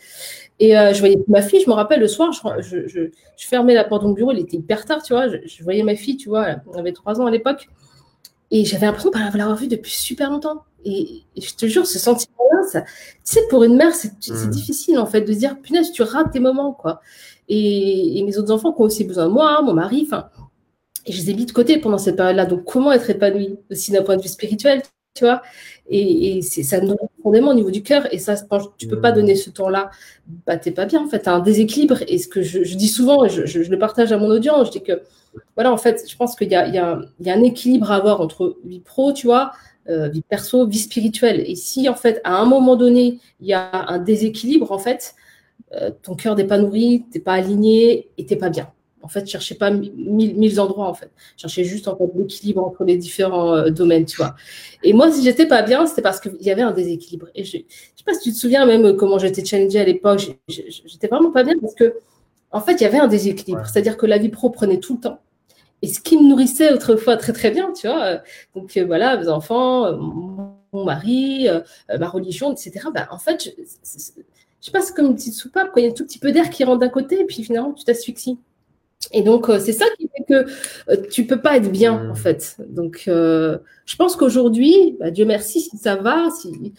Et 0.58 0.76
euh, 0.76 0.94
je 0.94 1.00
voyais 1.00 1.18
ma 1.28 1.42
fille, 1.42 1.60
je 1.60 1.68
me 1.68 1.74
rappelle 1.74 2.00
le 2.00 2.08
soir, 2.08 2.32
je, 2.32 2.86
je, 2.86 2.86
je, 2.88 3.46
fermais 3.46 3.74
la 3.74 3.84
porte 3.84 4.02
de 4.02 4.08
mon 4.08 4.14
bureau, 4.14 4.32
il 4.32 4.38
était 4.38 4.56
hyper 4.56 4.84
tard, 4.84 5.02
tu 5.02 5.12
vois. 5.12 5.28
Je, 5.28 5.62
voyais 5.62 5.82
ma 5.82 5.96
fille, 5.96 6.16
tu 6.16 6.28
vois, 6.28 6.48
elle 6.48 6.60
avait 6.74 6.92
trois 6.92 7.20
ans 7.20 7.26
à 7.26 7.30
l'époque. 7.30 7.68
Et 8.50 8.64
j'avais 8.64 8.86
l'impression 8.86 9.10
de 9.10 9.18
l'avoir 9.18 9.56
vue 9.56 9.68
depuis 9.68 9.92
super 9.92 10.30
longtemps. 10.30 10.62
Et, 10.84 11.22
je 11.36 11.54
te 11.54 11.66
jure, 11.66 11.86
ce 11.86 11.98
sentiment-là, 11.98 12.82
tu 12.82 12.90
sais, 13.24 13.40
pour 13.50 13.64
une 13.64 13.76
mère, 13.76 13.94
c'est 13.94 14.12
mmh. 14.30 14.50
difficile 14.50 14.98
en 14.98 15.06
fait 15.06 15.22
de 15.22 15.32
se 15.32 15.38
dire, 15.38 15.60
punaise, 15.60 15.92
tu 15.92 16.02
rates 16.02 16.32
tes 16.32 16.40
moments, 16.40 16.72
quoi. 16.72 17.00
Et, 17.48 18.22
mes 18.24 18.38
autres 18.38 18.52
enfants 18.52 18.72
qui 18.72 18.80
ont 18.80 18.84
aussi 18.84 19.04
besoin 19.04 19.26
de 19.26 19.32
moi, 19.32 19.60
mon 19.62 19.74
mari, 19.74 20.04
enfin. 20.06 20.30
Et 21.04 21.12
je 21.12 21.22
les 21.22 21.30
ai 21.30 21.34
mis 21.34 21.46
de 21.46 21.52
côté 21.52 21.78
pendant 21.78 21.98
cette 21.98 22.16
période-là. 22.16 22.46
Donc, 22.46 22.64
comment 22.64 22.92
être 22.92 23.08
épanouie 23.10 23.58
aussi 23.70 23.92
d'un 23.92 24.02
point 24.02 24.16
de 24.16 24.22
vue 24.22 24.28
spirituel, 24.28 24.82
tu 25.16 25.24
vois 25.24 25.42
et, 25.88 26.38
et 26.38 26.42
ça 26.42 26.80
nous 26.80 26.96
profondément 27.26 27.50
au 27.50 27.54
niveau 27.54 27.70
du 27.70 27.82
cœur. 27.82 28.12
Et 28.12 28.18
ça, 28.18 28.34
quand 28.48 28.76
tu 28.76 28.86
peux 28.86 29.00
pas 29.00 29.12
donner 29.12 29.34
ce 29.34 29.50
temps-là, 29.50 29.90
bah, 30.46 30.56
t'es 30.56 30.70
pas 30.70 30.86
bien. 30.86 31.02
En 31.02 31.08
fait, 31.08 31.22
tu 31.22 31.28
as 31.28 31.34
un 31.34 31.40
déséquilibre. 31.40 31.98
Et 32.08 32.18
ce 32.18 32.28
que 32.28 32.42
je, 32.42 32.74
dis 32.76 32.88
souvent, 32.88 33.24
et 33.24 33.28
je, 33.28 33.58
le 33.58 33.78
partage 33.78 34.12
à 34.12 34.18
mon 34.18 34.28
audience, 34.28 34.68
je 34.68 34.72
dis 34.72 34.82
que, 34.82 35.02
voilà, 35.54 35.72
en 35.72 35.76
fait, 35.76 36.04
je 36.08 36.16
pense 36.16 36.36
qu'il 36.36 36.48
y, 36.48 36.54
y, 36.54 36.74
y 36.74 36.78
a, 36.78 36.98
un 37.34 37.42
équilibre 37.42 37.90
à 37.90 37.96
avoir 37.96 38.20
entre 38.20 38.56
vie 38.64 38.80
pro, 38.80 39.12
tu 39.12 39.26
vois, 39.26 39.52
euh, 39.88 40.08
vie 40.08 40.22
perso, 40.22 40.66
vie 40.66 40.78
spirituelle. 40.78 41.42
Et 41.46 41.54
si, 41.54 41.88
en 41.88 41.94
fait, 41.94 42.20
à 42.24 42.36
un 42.36 42.46
moment 42.46 42.76
donné, 42.76 43.18
il 43.40 43.46
y 43.46 43.54
a 43.54 43.70
un 43.88 43.98
déséquilibre, 43.98 44.72
en 44.72 44.78
fait, 44.78 45.14
euh, 45.72 45.90
ton 46.02 46.14
cœur 46.14 46.36
n'est 46.36 46.46
pas 46.46 46.58
nourri, 46.58 47.04
t'es 47.10 47.20
pas 47.20 47.34
aligné 47.34 48.08
et 48.18 48.26
t'es 48.26 48.36
pas 48.36 48.50
bien. 48.50 48.70
En 49.06 49.08
fait, 49.08 49.24
je 49.24 49.30
cherchais 49.30 49.54
pas 49.54 49.70
mille, 49.70 50.58
endroits, 50.58 50.88
en 50.88 50.94
fait. 50.94 51.12
Je 51.36 51.42
cherchais 51.42 51.62
juste, 51.62 51.86
en 51.86 51.96
fait, 51.96 52.10
l'équilibre 52.16 52.64
entre 52.64 52.82
les 52.82 52.96
différents 52.96 53.54
euh, 53.54 53.70
domaines, 53.70 54.04
tu 54.04 54.16
vois. 54.16 54.34
Et 54.82 54.92
moi, 54.92 55.12
si 55.12 55.22
j'étais 55.22 55.46
pas 55.46 55.62
bien, 55.62 55.86
c'était 55.86 56.02
parce 56.02 56.18
qu'il 56.18 56.42
y 56.42 56.50
avait 56.50 56.62
un 56.62 56.72
déséquilibre. 56.72 57.28
Et 57.36 57.44
je, 57.44 57.58
ne 57.58 57.62
sais 57.62 58.04
pas 58.04 58.14
si 58.14 58.20
tu 58.22 58.32
te 58.32 58.36
souviens 58.36 58.66
même 58.66 58.84
euh, 58.84 58.94
comment 58.94 59.20
j'étais 59.20 59.44
challengée 59.44 59.78
à 59.78 59.84
l'époque. 59.84 60.36
J'étais 60.48 61.06
vraiment 61.06 61.30
pas 61.30 61.44
bien 61.44 61.54
parce 61.60 61.76
que, 61.76 61.94
en 62.50 62.60
fait, 62.60 62.72
il 62.72 62.82
y 62.82 62.86
avait 62.86 62.98
un 62.98 63.06
déséquilibre. 63.06 63.64
C'est-à-dire 63.64 63.96
que 63.96 64.06
la 64.06 64.18
vie 64.18 64.28
pro 64.28 64.50
prenait 64.50 64.80
tout 64.80 64.94
le 64.94 65.00
temps. 65.00 65.20
Et 65.82 65.86
ce 65.86 66.00
qui 66.00 66.16
me 66.16 66.28
nourrissait 66.28 66.72
autrefois 66.72 67.16
très, 67.16 67.32
très 67.32 67.52
bien, 67.52 67.72
tu 67.72 67.86
vois. 67.86 68.02
Euh, 68.02 68.18
donc, 68.56 68.76
voilà, 68.88 69.16
mes 69.18 69.28
enfants, 69.28 69.96
mon 70.72 70.84
mari, 70.84 71.46
ma 71.96 72.08
religion, 72.08 72.52
etc. 72.52 72.88
Ben, 72.92 73.06
en 73.12 73.18
fait, 73.18 73.44
je, 73.44 73.50
ne 73.62 73.66
sais 74.60 74.72
pas, 74.72 74.80
c'est 74.80 74.96
comme 74.96 75.06
une 75.06 75.14
petite 75.14 75.34
soupape, 75.34 75.70
il 75.76 75.84
y 75.84 75.86
a 75.86 75.90
un 75.90 75.92
tout 75.92 76.04
petit 76.04 76.18
peu 76.18 76.32
d'air 76.32 76.50
qui 76.50 76.64
rentre 76.64 76.80
d'un 76.80 76.88
côté, 76.88 77.20
et 77.20 77.24
puis 77.24 77.44
finalement, 77.44 77.72
tu 77.72 77.84
t'asphyxies. 77.84 78.36
Et 79.12 79.22
donc, 79.22 79.48
euh, 79.48 79.58
c'est 79.58 79.72
ça 79.72 79.86
qui 79.98 80.08
fait 80.08 80.24
que 80.28 80.50
euh, 80.90 80.96
tu 81.10 81.26
peux 81.26 81.40
pas 81.40 81.56
être 81.56 81.70
bien, 81.70 82.04
mmh. 82.04 82.10
en 82.10 82.14
fait. 82.14 82.56
Donc, 82.68 83.04
euh, 83.08 83.58
je 83.84 83.96
pense 83.96 84.16
qu'aujourd'hui, 84.16 84.96
bah, 84.98 85.10
Dieu 85.10 85.24
merci, 85.24 85.60
si 85.60 85.76
ça 85.76 85.96
va, 85.96 86.28
si 86.30 86.72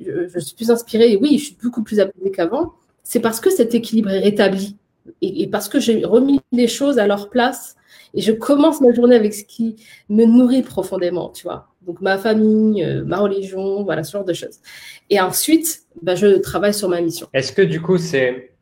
je, 0.00 0.38
suis 0.38 0.54
plus 0.54 0.70
inspirée, 0.70 1.18
oui, 1.20 1.38
je 1.38 1.46
suis 1.46 1.56
beaucoup 1.62 1.82
plus 1.82 2.00
apaisée 2.00 2.30
qu'avant, 2.30 2.72
c'est 3.02 3.20
parce 3.20 3.40
que 3.40 3.50
cet 3.50 3.74
équilibre 3.74 4.10
est 4.10 4.20
rétabli 4.20 4.76
et, 5.20 5.46
parce 5.48 5.68
que 5.68 5.80
j'ai 5.80 6.04
remis 6.04 6.40
les 6.52 6.68
choses 6.68 6.98
à 6.98 7.06
leur 7.06 7.28
place 7.28 7.76
et 8.14 8.20
je 8.20 8.32
commence 8.32 8.80
ma 8.80 8.92
journée 8.92 9.16
avec 9.16 9.34
ce 9.34 9.44
qui 9.44 9.76
me 10.08 10.24
nourrit 10.24 10.62
profondément, 10.62 11.30
tu 11.30 11.42
vois. 11.42 11.68
Donc, 11.82 12.00
ma 12.00 12.16
famille, 12.16 12.86
ma 13.04 13.18
religion, 13.18 13.82
voilà, 13.84 14.04
ce 14.04 14.12
genre 14.12 14.24
de 14.24 14.32
choses. 14.32 14.60
Et 15.10 15.20
ensuite, 15.20 15.82
bah, 16.00 16.14
je 16.14 16.38
travaille 16.38 16.72
sur 16.72 16.88
ma 16.88 17.00
mission. 17.00 17.28
Est-ce 17.34 17.52
que 17.52 17.62
du 17.62 17.82
coup, 17.82 17.98
c'est 17.98 18.52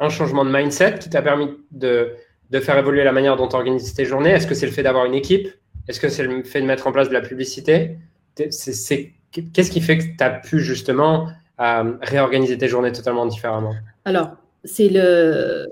un 0.00 0.08
changement 0.08 0.44
de 0.44 0.50
mindset 0.50 0.98
qui 1.00 1.10
t'a 1.10 1.20
permis 1.20 1.50
de 1.70 2.12
de 2.52 2.60
faire 2.60 2.76
évoluer 2.78 3.02
la 3.02 3.12
manière 3.12 3.36
dont 3.36 3.48
tu 3.48 3.56
organises 3.56 3.94
tes 3.94 4.04
journées? 4.04 4.30
Est-ce 4.30 4.46
que 4.46 4.54
c'est 4.54 4.66
le 4.66 4.72
fait 4.72 4.82
d'avoir 4.82 5.06
une 5.06 5.14
équipe? 5.14 5.48
Est-ce 5.88 5.98
que 5.98 6.08
c'est 6.08 6.22
le 6.22 6.44
fait 6.44 6.60
de 6.60 6.66
mettre 6.66 6.86
en 6.86 6.92
place 6.92 7.08
de 7.08 7.14
la 7.14 7.22
publicité? 7.22 7.96
Qu'est-ce 8.36 9.70
qui 9.70 9.80
fait 9.80 9.98
que 9.98 10.04
tu 10.04 10.22
as 10.22 10.30
pu 10.30 10.60
justement 10.60 11.28
euh, 11.60 11.94
réorganiser 12.02 12.56
tes 12.58 12.68
journées 12.68 12.92
totalement 12.92 13.26
différemment? 13.26 13.74
Alors, 14.04 14.32
c'est 14.64 14.88
le 14.90 15.66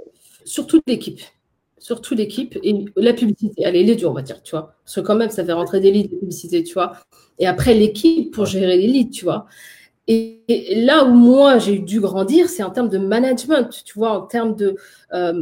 surtout 0.45 0.81
l'équipe. 0.87 1.21
Surtout 1.79 2.15
l'équipe 2.15 2.59
et 2.63 2.75
la 2.97 3.15
publicité. 3.15 3.65
Allez, 3.65 3.85
les 3.85 3.97
deux, 3.97 4.07
on 4.07 4.13
va 4.13 4.23
dire, 4.23 4.43
tu 4.43 4.51
vois. 4.51 4.75
Parce 4.85 4.97
que 4.97 5.01
quand 5.01 5.17
même, 5.17 5.31
ça 5.31 5.45
fait 5.45 5.53
rentrer 5.53 5.81
des 5.81 5.91
leads 5.91 6.15
de 6.15 6.19
publicité, 6.19 6.63
tu 6.63 6.75
vois. 6.75 6.93
Et 7.39 7.47
après, 7.47 7.75
l'équipe 7.75 8.35
pour 8.35 8.47
gérer 8.47 8.77
les 8.77 8.87
leads, 8.87 9.11
tu 9.11 9.25
vois. 9.25 9.47
Et, 10.11 10.85
là 10.85 11.05
où 11.05 11.13
moi, 11.13 11.59
j'ai 11.59 11.79
dû 11.79 12.01
grandir, 12.01 12.49
c'est 12.49 12.65
en 12.65 12.71
termes 12.71 12.89
de 12.89 12.99
management, 12.99 13.71
tu 13.85 13.97
vois, 13.97 14.11
en 14.11 14.23
termes 14.23 14.57
de, 14.57 14.75
euh, 15.13 15.33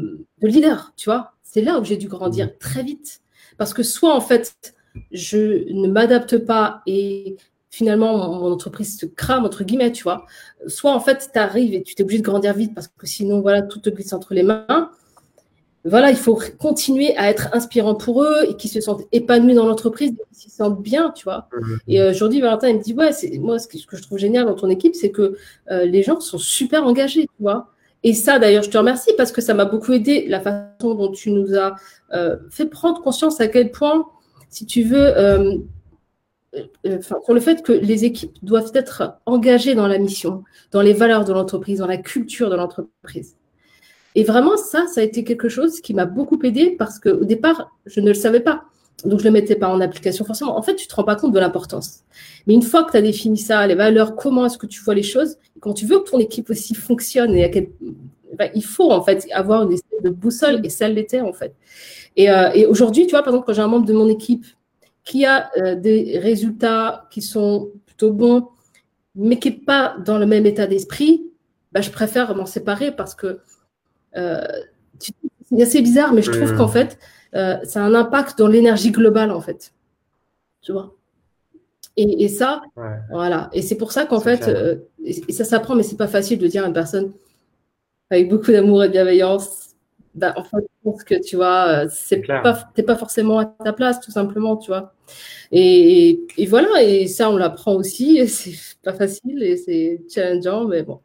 de 0.42 0.46
leader, 0.46 0.92
tu 0.94 1.08
vois. 1.08 1.32
C'est 1.42 1.62
là 1.62 1.80
où 1.80 1.84
j'ai 1.84 1.96
dû 1.96 2.06
grandir 2.06 2.46
mmh. 2.46 2.58
très 2.60 2.82
vite. 2.82 3.22
Parce 3.56 3.72
que 3.72 3.82
soit, 3.82 4.14
en 4.14 4.20
fait, 4.20 4.74
je 5.10 5.72
ne 5.72 5.88
m'adapte 5.88 6.36
pas 6.36 6.82
et 6.86 7.36
finalement, 7.70 8.18
mon, 8.18 8.52
entreprise 8.52 8.98
se 8.98 9.06
crame, 9.06 9.46
entre 9.46 9.64
guillemets, 9.64 9.92
tu 9.92 10.02
vois. 10.02 10.26
Soit, 10.66 10.92
en 10.92 11.00
fait, 11.00 11.30
tu 11.32 11.38
arrives 11.38 11.72
et 11.72 11.82
tu 11.82 11.94
t'es 11.94 12.02
obligé 12.02 12.18
de 12.20 12.26
grandir 12.26 12.52
vite 12.52 12.74
parce 12.74 12.88
que 12.88 13.06
sinon, 13.06 13.40
voilà, 13.40 13.62
tout 13.62 13.78
te 13.78 13.88
glisse 13.88 14.12
entre 14.12 14.34
les 14.34 14.42
mains 14.42 14.90
voilà, 15.84 16.10
il 16.10 16.16
faut 16.16 16.38
continuer 16.58 17.16
à 17.16 17.30
être 17.30 17.48
inspirant 17.52 17.94
pour 17.94 18.22
eux 18.22 18.44
et 18.48 18.56
qu'ils 18.56 18.70
se 18.70 18.80
sentent 18.80 19.04
épanouis 19.12 19.54
dans 19.54 19.66
l'entreprise, 19.66 20.12
qu'ils 20.32 20.50
se 20.50 20.56
sentent 20.56 20.82
bien, 20.82 21.12
tu 21.14 21.24
vois. 21.24 21.48
Mhm. 21.52 21.78
Et 21.86 22.00
euh, 22.00 22.10
aujourd'hui, 22.10 22.40
Valentin, 22.40 22.68
il 22.68 22.78
me 22.78 22.82
dit, 22.82 22.94
ouais, 22.94 23.12
c'est 23.12 23.38
moi, 23.38 23.58
ce 23.58 23.68
que, 23.68 23.78
je 23.96 24.02
trouve 24.02 24.18
génial 24.18 24.46
dans 24.46 24.54
ton 24.54 24.68
équipe, 24.68 24.94
c'est 24.94 25.10
que 25.10 25.36
euh, 25.70 25.84
les 25.84 26.02
gens 26.02 26.18
sont 26.20 26.38
super 26.38 26.84
engagés, 26.84 27.22
tu 27.22 27.42
vois. 27.42 27.68
Et 28.02 28.12
ça, 28.14 28.38
d'ailleurs, 28.38 28.62
je 28.62 28.70
te 28.70 28.78
remercie 28.78 29.12
parce 29.16 29.32
que 29.32 29.40
ça 29.40 29.54
m'a 29.54 29.64
beaucoup 29.64 29.92
aidé, 29.92 30.26
la 30.28 30.40
façon 30.40 30.94
dont 30.94 31.10
tu 31.10 31.30
nous 31.30 31.54
as 31.54 31.76
euh, 32.12 32.36
fait 32.50 32.66
prendre 32.66 33.00
conscience 33.02 33.40
à 33.40 33.48
quel 33.48 33.70
point, 33.70 34.06
si 34.50 34.66
tu 34.66 34.82
veux, 34.82 35.14
sur 37.02 37.34
le 37.34 37.40
fait 37.40 37.62
que 37.62 37.72
les 37.72 38.04
équipes 38.04 38.36
doivent 38.42 38.70
être 38.74 39.18
engagées 39.26 39.74
dans 39.74 39.88
la 39.88 39.98
mission, 39.98 40.44
dans 40.70 40.80
les 40.80 40.92
valeurs 40.92 41.24
de 41.24 41.32
l'entreprise, 41.32 41.78
dans 41.78 41.86
la 41.86 41.98
culture 41.98 42.50
de 42.50 42.56
l'entreprise. 42.56 43.36
Et 44.18 44.24
vraiment, 44.24 44.56
ça, 44.56 44.88
ça 44.88 45.00
a 45.00 45.04
été 45.04 45.22
quelque 45.22 45.48
chose 45.48 45.80
qui 45.80 45.94
m'a 45.94 46.04
beaucoup 46.04 46.40
aidé 46.42 46.74
parce 46.76 46.98
qu'au 46.98 47.24
départ, 47.24 47.70
je 47.86 48.00
ne 48.00 48.08
le 48.08 48.14
savais 48.14 48.40
pas. 48.40 48.64
Donc, 49.04 49.20
je 49.20 49.24
ne 49.24 49.28
le 49.28 49.30
mettais 49.30 49.54
pas 49.54 49.68
en 49.68 49.80
application 49.80 50.24
forcément. 50.24 50.58
En 50.58 50.62
fait, 50.62 50.74
tu 50.74 50.86
ne 50.86 50.88
te 50.88 50.94
rends 50.96 51.04
pas 51.04 51.14
compte 51.14 51.32
de 51.32 51.38
l'importance. 51.38 52.00
Mais 52.44 52.54
une 52.54 52.62
fois 52.62 52.82
que 52.82 52.90
tu 52.90 52.96
as 52.96 53.00
défini 53.00 53.38
ça, 53.38 53.64
les 53.64 53.76
valeurs, 53.76 54.16
comment 54.16 54.46
est-ce 54.46 54.58
que 54.58 54.66
tu 54.66 54.82
vois 54.82 54.96
les 54.96 55.04
choses, 55.04 55.36
quand 55.60 55.72
tu 55.72 55.86
veux 55.86 56.00
que 56.00 56.10
ton 56.10 56.18
équipe 56.18 56.50
aussi 56.50 56.74
fonctionne. 56.74 57.32
Ben, 57.32 58.50
il 58.56 58.64
faut 58.64 58.90
en 58.90 59.04
fait 59.04 59.24
avoir 59.30 59.62
une 59.62 59.74
espèce 59.74 60.02
de 60.02 60.10
boussole, 60.10 60.66
et 60.66 60.68
ça 60.68 60.88
l'était 60.88 61.20
en 61.20 61.32
fait. 61.32 61.54
Et, 62.16 62.28
euh, 62.28 62.68
aujourd'hui, 62.68 63.06
tu 63.06 63.12
vois, 63.12 63.22
par 63.22 63.32
exemple, 63.32 63.46
quand 63.46 63.52
j'ai 63.52 63.62
un 63.62 63.68
membre 63.68 63.86
de 63.86 63.92
mon 63.92 64.08
équipe 64.08 64.46
qui 65.04 65.26
a 65.26 65.48
euh, 65.58 65.76
des 65.76 66.18
résultats 66.18 67.06
qui 67.12 67.22
sont 67.22 67.70
plutôt 67.86 68.10
bons, 68.10 68.48
mais 69.14 69.38
qui 69.38 69.50
n'est 69.50 69.58
pas 69.58 69.94
dans 70.04 70.18
le 70.18 70.26
même 70.26 70.44
état 70.44 70.66
d'esprit, 70.66 71.22
ben, 71.70 71.82
je 71.82 71.90
préfère 71.90 72.34
m'en 72.34 72.46
séparer 72.46 72.90
parce 72.90 73.14
que 73.14 73.38
c'est 74.14 75.62
assez 75.62 75.82
bizarre, 75.82 76.12
mais 76.12 76.22
je 76.22 76.30
trouve 76.30 76.56
qu'en 76.56 76.68
fait, 76.68 76.98
euh, 77.34 77.56
ça 77.64 77.82
a 77.82 77.86
un 77.86 77.94
impact 77.94 78.38
dans 78.38 78.48
l'énergie 78.48 78.90
globale, 78.90 79.30
en 79.30 79.40
fait. 79.40 79.72
Tu 80.62 80.72
vois? 80.72 80.94
Et, 81.96 82.28
ça, 82.28 82.62
voilà. 83.10 83.50
Et 83.52 83.60
c'est 83.60 83.74
pour 83.74 83.90
ça 83.90 84.06
qu'en 84.06 84.20
fait, 84.20 84.46
euh, 84.46 84.76
et, 85.04 85.32
ça 85.32 85.44
s'apprend, 85.44 85.74
mais 85.74 85.82
c'est 85.82 85.96
pas 85.96 86.06
facile 86.06 86.38
de 86.38 86.46
dire 86.46 86.64
à 86.64 86.68
une 86.68 86.72
personne 86.72 87.12
avec 88.10 88.28
beaucoup 88.28 88.52
d'amour 88.52 88.84
et 88.84 88.86
de 88.86 88.92
bienveillance, 88.92 89.70
bah, 90.14 90.32
en 90.36 90.44
fait, 90.44 90.58
je 90.60 90.90
pense 90.90 91.02
que 91.02 91.20
tu 91.20 91.36
vois, 91.36 91.88
c'est 91.90 92.22
pas, 92.22 92.70
t'es 92.74 92.84
pas 92.84 92.96
forcément 92.96 93.40
à 93.40 93.46
ta 93.46 93.72
place, 93.72 94.00
tout 94.00 94.12
simplement, 94.12 94.56
tu 94.56 94.70
vois. 94.70 94.94
Et, 95.50 96.20
et 96.36 96.46
voilà, 96.46 96.82
et 96.82 97.08
ça, 97.08 97.30
on 97.30 97.36
l'apprend 97.36 97.74
aussi, 97.74 98.26
c'est 98.28 98.78
pas 98.82 98.92
facile 98.92 99.42
et 99.42 99.56
c'est 99.56 100.00
challengeant, 100.08 100.66
mais 100.66 100.84
bon. 100.84 101.00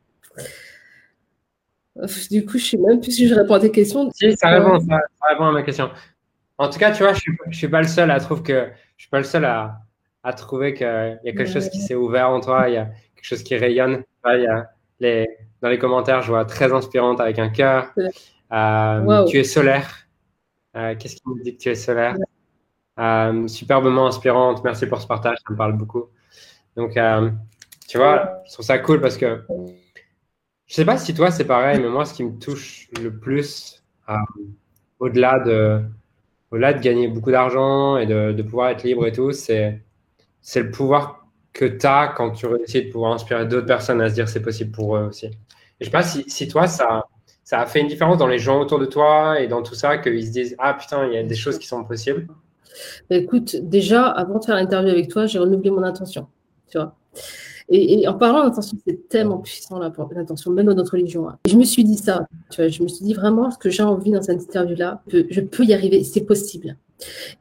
Du 2.31 2.45
coup, 2.45 2.57
je 2.57 2.65
sais 2.65 2.77
même 2.77 2.99
plus 2.99 3.11
si 3.11 3.27
je 3.27 3.35
réponds 3.35 3.53
à 3.55 3.59
tes 3.59 3.71
questions. 3.71 4.09
Si, 4.11 4.35
ça 4.35 4.49
répond, 4.49 4.79
ça, 4.79 4.99
répond 5.29 5.45
à 5.45 5.51
ma 5.51 5.61
question. 5.61 5.91
En 6.57 6.69
tout 6.69 6.79
cas, 6.79 6.91
tu 6.91 7.03
vois, 7.03 7.13
je 7.13 7.19
ne 7.19 7.51
suis, 7.51 7.59
suis, 7.59 7.67
pas 7.67 7.81
le 7.81 7.87
seul 7.87 8.09
à 8.09 8.19
trouver 8.19 8.43
que 8.43 8.67
je 8.97 9.03
suis 9.03 9.09
pas 9.09 9.19
le 9.19 9.23
seul 9.23 9.45
à, 9.45 9.79
à 10.23 10.33
trouver 10.33 10.73
qu'il 10.73 10.87
y 10.87 11.29
a 11.29 11.33
quelque 11.33 11.45
chose 11.45 11.69
qui 11.69 11.81
s'est 11.81 11.95
ouvert 11.95 12.29
en 12.29 12.39
toi, 12.39 12.69
il 12.69 12.75
y 12.75 12.77
a 12.77 12.85
quelque 13.15 13.25
chose 13.25 13.43
qui 13.43 13.55
rayonne. 13.55 14.03
Il 14.25 14.41
y 14.41 14.47
a 14.47 14.69
les, 14.99 15.27
dans 15.61 15.69
les 15.69 15.77
commentaires, 15.77 16.21
je 16.21 16.29
vois 16.29 16.45
très 16.45 16.71
inspirante 16.71 17.19
avec 17.19 17.39
un 17.39 17.49
cœur. 17.49 17.93
Euh, 18.51 19.25
tu 19.25 19.37
es 19.37 19.43
solaire. 19.43 20.07
Euh, 20.75 20.95
qu'est-ce 20.97 21.17
qui 21.17 21.21
me 21.25 21.43
dit 21.43 21.57
que 21.57 21.61
tu 21.61 21.69
es 21.69 21.75
solaire? 21.75 22.15
Euh, 22.99 23.47
Superbement 23.47 24.07
inspirante. 24.07 24.63
Merci 24.63 24.85
pour 24.85 25.01
ce 25.01 25.07
partage, 25.07 25.37
ça 25.45 25.53
me 25.53 25.57
parle 25.57 25.73
beaucoup. 25.73 26.05
Donc, 26.77 26.97
tu 27.87 27.97
vois, 27.97 28.41
je 28.47 28.53
trouve 28.53 28.65
ça 28.65 28.79
cool 28.79 29.01
parce 29.01 29.17
que 29.17 29.45
je 30.67 30.75
sais 30.75 30.85
pas 30.85 30.97
si 30.97 31.13
toi 31.13 31.31
c'est 31.31 31.45
pareil, 31.45 31.79
mais 31.79 31.89
moi 31.89 32.05
ce 32.05 32.13
qui 32.13 32.23
me 32.23 32.37
touche 32.39 32.89
le 33.01 33.17
plus, 33.17 33.83
euh, 34.09 34.15
au-delà 34.99 35.39
de, 35.39 35.81
gagner 36.79 37.07
beaucoup 37.07 37.31
d'argent 37.31 37.97
et 37.97 38.05
de, 38.05 38.41
pouvoir 38.41 38.69
être 38.69 38.83
libre 38.83 39.05
et 39.07 39.11
tout, 39.11 39.31
c'est, 39.31 39.81
c'est 40.41 40.61
le 40.61 40.71
pouvoir 40.71 41.27
que 41.51 41.65
tu 41.65 41.85
as 41.85 42.13
quand 42.15 42.31
tu 42.31 42.47
réussis 42.47 42.85
de 42.85 42.91
pouvoir 42.91 43.13
inspirer 43.13 43.45
d'autres 43.45 43.67
personnes 43.67 44.01
à 44.01 44.09
se 44.09 44.15
dire 44.15 44.27
c'est 44.27 44.41
possible 44.41 44.71
pour 44.71 44.97
eux 44.97 45.07
aussi. 45.07 45.27
Et 45.27 45.31
je 45.81 45.85
sais 45.85 45.91
pas 45.91 46.03
si, 46.03 46.23
si 46.27 46.47
toi 46.47 46.67
ça, 46.67 47.05
ça 47.43 47.59
a 47.59 47.65
fait 47.65 47.81
une 47.81 47.87
différence 47.87 48.17
dans 48.17 48.27
les 48.27 48.39
gens 48.39 48.61
autour 48.61 48.79
de 48.79 48.85
toi 48.85 49.39
et 49.39 49.47
dans 49.47 49.61
tout 49.61 49.75
ça, 49.75 49.97
qu'ils 49.97 50.25
se 50.25 50.31
disent 50.31 50.55
Ah 50.59 50.73
putain, 50.73 51.05
il 51.07 51.13
y 51.13 51.17
a 51.17 51.23
des 51.23 51.35
choses 51.35 51.59
qui 51.59 51.67
sont 51.67 51.83
possibles 51.83 52.27
bah, 53.09 53.17
Écoute, 53.17 53.55
déjà, 53.57 54.07
avant 54.07 54.39
de 54.39 54.45
faire 54.45 54.55
l'interview 54.55 54.89
avec 54.89 55.09
toi, 55.09 55.25
j'ai 55.25 55.39
renouvelé 55.39 55.69
mon 55.69 55.83
intention. 55.83 56.27
Tu 56.69 56.77
vois 56.77 56.95
et, 57.75 58.07
en 58.07 58.13
parlant 58.13 58.43
d'intention, 58.43 58.77
c'est 58.85 59.09
tellement 59.09 59.39
puissant 59.39 59.79
l'intention, 59.79 60.51
même 60.51 60.67
dans 60.67 60.75
notre 60.75 60.91
religion. 60.93 61.27
Hein. 61.27 61.39
Je 61.47 61.55
me 61.55 61.63
suis 61.63 61.83
dit 61.83 61.97
ça, 61.97 62.27
je 62.55 62.83
me 62.83 62.87
suis 62.87 63.03
dit 63.03 63.13
vraiment 63.13 63.49
ce 63.49 63.57
que 63.57 63.71
j'ai 63.71 63.81
envie 63.81 64.11
dans 64.11 64.21
cette 64.21 64.43
interview-là, 64.43 65.01
je 65.07 65.41
peux 65.41 65.63
y 65.63 65.73
arriver, 65.73 66.03
c'est 66.03 66.21
possible. 66.21 66.77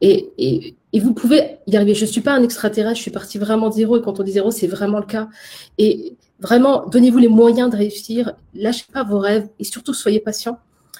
Et, 0.01 0.75
vous 0.99 1.13
pouvez 1.13 1.57
y 1.67 1.75
arriver. 1.75 1.93
Je 1.93 2.05
ne 2.05 2.09
suis 2.09 2.21
pas 2.21 2.33
un 2.33 2.43
extraterrestre, 2.43 2.97
je 2.97 3.01
suis 3.03 3.11
partie 3.11 3.37
vraiment 3.37 3.69
de 3.69 3.75
zéro. 3.75 3.97
Et 3.97 4.01
quand 4.01 4.19
on 4.19 4.23
dit 4.23 4.31
zéro, 4.31 4.51
c'est 4.51 4.67
vraiment 4.67 4.99
le 4.99 5.05
cas. 5.05 5.29
Et 5.77 6.15
vraiment, 6.39 6.85
donnez-vous 6.87 7.19
les 7.19 7.27
moyens 7.27 7.69
de 7.69 7.77
réussir. 7.77 8.33
Lâchez 8.53 8.85
pas 8.91 9.03
vos 9.03 9.19
rêves 9.19 9.47
et 9.59 9.63
surtout, 9.63 9.93
soyez 9.93 10.19
patient. 10.19 10.59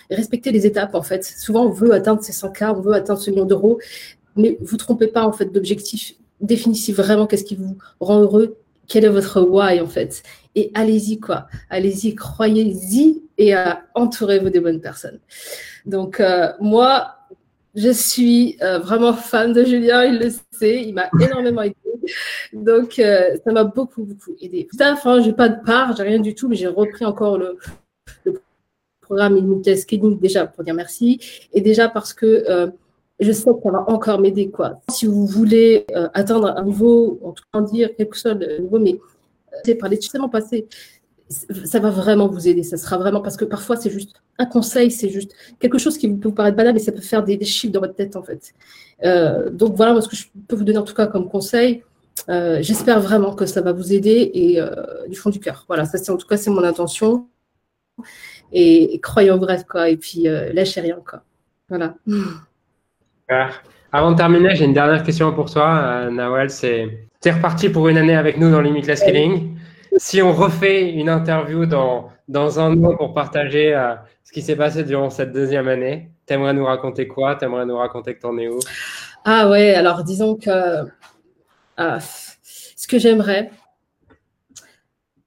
Respectez 0.10 0.52
les 0.52 0.66
étapes, 0.66 0.96
en 0.96 1.02
fait. 1.02 1.24
Souvent, 1.24 1.66
on 1.66 1.70
veut 1.70 1.92
atteindre 1.92 2.24
ces 2.24 2.34
100K, 2.34 2.76
on 2.76 2.82
veut 2.82 2.94
atteindre 2.94 3.20
ce 3.20 3.32
million 3.32 3.46
d'euros. 3.46 3.80
Mais 4.36 4.58
vous 4.62 4.78
trompez 4.78 5.08
pas, 5.08 5.26
en 5.26 5.32
fait, 5.32 5.46
d'objectif. 5.46 6.16
Définissez 6.42 6.92
vraiment 6.92 7.26
qu'est-ce 7.26 7.46
qui 7.46 7.56
vous 7.56 7.78
rend 8.00 8.20
heureux 8.20 8.58
quel 8.88 9.06
est 9.06 9.10
votre 9.10 9.42
why 9.42 9.80
en 9.80 9.88
fait? 9.88 10.24
Et 10.56 10.72
allez-y 10.74 11.20
quoi, 11.20 11.48
allez-y, 11.70 12.16
croyez-y 12.16 13.24
et 13.38 13.56
euh, 13.56 13.74
entourez-vous 13.96 14.50
des 14.50 14.60
bonnes 14.60 14.82
personnes. 14.82 15.20
Donc 15.86 16.20
euh, 16.20 16.52
moi, 16.60 17.16
je 17.76 17.90
suis 17.90 18.58
euh, 18.62 18.78
vraiment 18.80 19.14
fan 19.14 19.52
de 19.52 19.64
Julien, 19.64 20.04
il 20.04 20.20
le 20.20 20.30
sait, 20.52 20.84
il 20.84 20.94
m'a 20.94 21.10
énormément 21.20 21.64
aidé. 21.64 21.76
Donc 22.54 22.94
ça 22.94 23.52
m'a 23.52 23.64
beaucoup 23.64 24.04
beaucoup 24.04 24.36
aidé. 24.42 24.68
Ça, 24.78 24.94
enfin, 24.94 25.22
j'ai 25.22 25.34
pas 25.34 25.50
de 25.50 25.64
part, 25.64 25.96
j'ai 25.96 26.04
rien 26.04 26.20
du 26.20 26.36
tout, 26.36 26.48
mais 26.48 26.56
j'ai 26.56 26.68
repris 26.68 27.06
encore 27.06 27.38
le, 27.38 27.58
le 28.26 28.42
programme 29.02 29.36
Limitless 29.36 29.82
Scaling 29.82 30.20
déjà 30.20 30.46
pour 30.46 30.64
dire 30.64 30.74
merci 30.74 31.20
et 31.54 31.62
déjà 31.62 31.90
parce 31.90 32.14
que 32.14 32.72
je 33.20 33.32
sais 33.32 33.52
que 33.52 33.62
ça 33.64 33.72
va 33.72 33.90
encore 33.90 34.20
m'aider. 34.20 34.50
quoi. 34.50 34.82
Si 34.90 35.06
vous 35.06 35.26
voulez 35.26 35.86
euh, 35.96 36.10
atteindre 36.14 36.48
un 36.58 36.64
niveau, 36.64 37.20
en 37.24 37.32
tout 37.32 37.44
cas 37.52 37.62
dire 37.62 37.96
quelque 37.96 38.16
chose 38.16 38.36
de 38.36 38.62
nouveau, 38.62 38.80
mais 38.80 39.00
c'est 39.64 39.76
parler 39.76 39.98
justement 39.98 40.30
passer, 40.30 40.68
ça 41.30 41.80
va 41.80 41.90
vraiment 41.90 42.28
vous 42.28 42.48
aider. 42.48 42.64
Ça 42.64 42.78
sera 42.78 42.98
vraiment 42.98 43.22
parce 43.22 43.38
que 43.38 43.46
parfois 43.46 43.76
c'est 43.76 43.90
juste 43.90 44.22
un 44.40 44.46
conseil, 44.46 44.92
c'est 44.92 45.10
juste 45.10 45.34
quelque 45.60 45.78
chose 45.78 45.98
qui 45.98 46.08
peut 46.10 46.30
vous 46.30 46.34
paraître 46.34 46.58
banal, 46.58 46.74
mais 46.74 46.80
ça 46.80 46.92
peut 46.92 47.02
faire 47.02 47.24
des, 47.24 47.44
chiffres 47.46 47.74
dans 47.74 47.80
votre 47.80 47.96
tête 47.96 48.16
en 48.16 48.24
fait. 48.24 48.54
Euh, 49.04 49.50
donc 49.50 49.76
voilà 49.76 50.00
ce 50.02 50.08
que 50.08 50.16
je 50.16 50.28
peux 50.48 50.56
vous 50.56 50.64
donner 50.64 50.80
en 50.80 50.84
tout 50.84 50.96
cas 50.96 51.08
comme 51.08 51.30
conseil. 51.30 51.84
Euh, 52.30 52.60
j'espère 52.62 53.00
vraiment 53.00 53.34
que 53.34 53.46
ça 53.46 53.62
va 53.62 53.74
vous 53.74 53.94
aider 53.94 54.32
et 54.34 54.60
du 55.08 55.16
fond 55.16 55.30
du 55.30 55.40
cœur. 55.40 55.66
Voilà, 55.68 55.86
ça 55.86 55.98
c'est 55.98 56.12
en 56.12 56.18
tout 56.18 56.28
cas 56.28 56.38
c'est 56.38 56.50
mon 56.50 56.64
intention. 56.64 57.28
Et, 58.52 59.00
croyez 59.02 59.32
en 59.32 59.40
rêve 59.40 59.66
quoi. 59.66 59.90
Et 59.90 59.98
puis 59.98 60.24
lâchez 60.24 60.82
rien 60.82 61.00
quoi. 61.06 61.24
Voilà. 61.70 61.96
Avant 63.92 64.12
de 64.12 64.18
terminer, 64.18 64.56
j'ai 64.56 64.66
une 64.66 64.74
dernière 64.74 65.04
question 65.04 65.32
pour 65.34 65.52
toi, 65.52 65.70
euh, 65.70 66.10
Nawel. 66.10 66.50
C'est, 66.50 67.08
tu 67.22 67.30
es 67.30 67.32
reparti 67.32 67.70
pour 67.70 67.88
une 67.88 67.98
année 67.98 68.16
avec 68.16 68.38
nous 68.38 68.50
dans 68.50 68.62
Limitless 68.62 69.02
Scaling. 69.02 69.56
Si 69.98 70.22
on 70.22 70.34
refait 70.34 70.90
une 70.90 71.10
interview 71.10 71.68
dans, 71.68 72.10
dans 72.28 72.60
un 72.60 72.76
mois 72.76 72.98
pour 72.98 73.14
partager 73.14 73.76
euh, 73.76 73.94
ce 74.24 74.32
qui 74.32 74.42
s'est 74.42 74.56
passé 74.56 74.84
durant 74.84 75.12
cette 75.12 75.32
deuxième 75.32 75.68
année, 75.68 76.10
t'aimerais 76.26 76.54
nous 76.54 76.66
raconter 76.66 77.08
quoi? 77.08 77.36
T'aimerais 77.36 77.66
nous 77.66 77.78
raconter 77.78 78.16
que 78.16 78.22
t'en 78.22 78.36
es 78.40 78.48
où? 78.48 78.58
Ah 79.26 79.50
ouais, 79.50 79.76
alors 79.76 80.04
disons 80.04 80.36
que 80.36 80.50
euh, 81.80 82.00
ce 82.02 82.88
que 82.88 82.98
j'aimerais, 82.98 83.52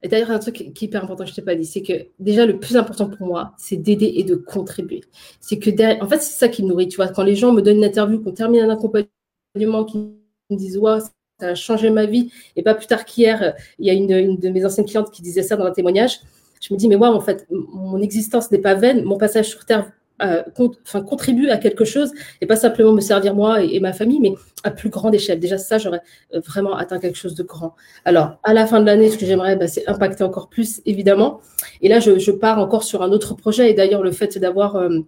et 0.02 0.09
d'ailleurs, 0.09 0.30
un 0.30 0.38
truc 0.38 0.54
qui 0.54 0.64
est 0.64 0.82
hyper 0.82 1.02
important, 1.04 1.24
je 1.24 1.32
ne 1.32 1.37
t'ai 1.37 1.42
pas 1.42 1.54
dit, 1.54 1.64
c'est 1.64 1.82
que 1.82 1.92
déjà, 2.18 2.44
le 2.46 2.59
plus 2.59 2.76
important 2.76 3.09
pour 3.09 3.26
moi, 3.26 3.54
c'est 3.56 3.76
d'aider 3.76 4.12
et 4.16 4.24
de 4.24 4.35
contribuer. 4.35 5.02
C'est 5.40 5.59
que 5.59 5.70
derrière, 5.70 6.02
en 6.02 6.09
fait, 6.09 6.18
c'est 6.18 6.38
ça 6.38 6.48
qui 6.48 6.62
me 6.62 6.68
nourrit. 6.68 6.88
Tu 6.88 6.96
vois, 6.96 7.09
quand 7.09 7.22
les 7.22 7.35
gens 7.35 7.52
me 7.52 7.62
donnent 7.62 7.78
une 7.78 7.85
interview, 7.85 8.20
qu'on 8.22 8.32
termine 8.32 8.61
un 8.62 8.70
accompagnement, 8.70 9.85
qui 9.85 9.98
me 10.50 10.56
disent, 10.56 10.76
ouais, 10.78 11.00
ça 11.40 11.48
a 11.48 11.54
changé 11.54 11.90
ma 11.90 12.06
vie. 12.06 12.30
Et 12.56 12.62
pas 12.62 12.74
plus 12.74 12.87
tard 12.87 13.04
qu'hier, 13.04 13.54
il 13.78 13.87
y 13.87 13.90
a 13.90 13.94
une, 13.94 14.38
de 14.38 14.48
mes 14.50 14.64
anciennes 14.66 14.87
clientes 14.87 15.11
qui 15.11 15.22
disait 15.22 15.42
ça 15.42 15.56
dans 15.56 15.64
un 15.64 15.72
témoignage. 15.72 16.20
Je 16.61 16.72
me 16.74 16.78
dis, 16.78 16.88
mais 16.88 16.96
ouais, 16.96 17.09
en 17.09 17.20
fait, 17.20 17.46
mon 17.50 18.00
existence 18.00 18.50
n'est 18.50 18.59
pas 18.59 18.74
vaine. 18.74 19.02
Mon 19.02 19.16
passage 19.16 19.48
sur 19.48 19.64
Terre 19.64 19.90
euh, 20.22 20.42
enfin, 20.85 21.02
contribue 21.02 21.50
à 21.50 21.59
quelque 21.59 21.85
chose 21.85 22.12
et 22.40 22.46
pas 22.46 22.57
simplement 22.57 22.92
me 22.92 23.00
servir 23.00 23.35
moi 23.35 23.62
et, 23.62 23.81
ma 23.81 23.92
famille, 23.92 24.20
mais 24.20 24.33
à 24.64 24.70
plus 24.70 24.88
grande 24.88 25.14
échelle. 25.14 25.38
Déjà, 25.38 25.59
ça, 25.59 25.79
j'aurais 25.79 26.00
euh, 26.35 26.40
vraiment 26.40 26.74
atteint 26.76 26.98
quelque 26.98 27.18
chose 27.18 27.35
de 27.35 27.42
grand. 27.42 27.74
Alors, 28.05 28.38
à 28.42 28.55
la 28.55 28.66
fin 28.66 28.81
de 28.81 28.87
l'année, 28.87 29.11
ce 29.11 29.18
que 29.18 29.26
j'aimerais, 29.26 29.57
bah, 29.57 29.68
c'est 29.68 29.87
impacter 29.88 30.24
encore 30.24 30.48
plus, 30.48 30.81
évidemment. 30.87 31.40
Et 31.83 31.88
là, 31.88 32.00
je, 32.00 32.18
je, 32.18 32.31
pars 32.31 32.59
encore 32.59 32.83
sur 32.83 33.02
un 33.02 33.12
autre 33.12 33.35
projet. 33.35 33.70
Et 33.70 33.74
d'ailleurs, 33.74 34.02
le 34.02 34.11
fait 34.11 34.38
d'avoir 34.38 34.76
euh, 34.76 35.00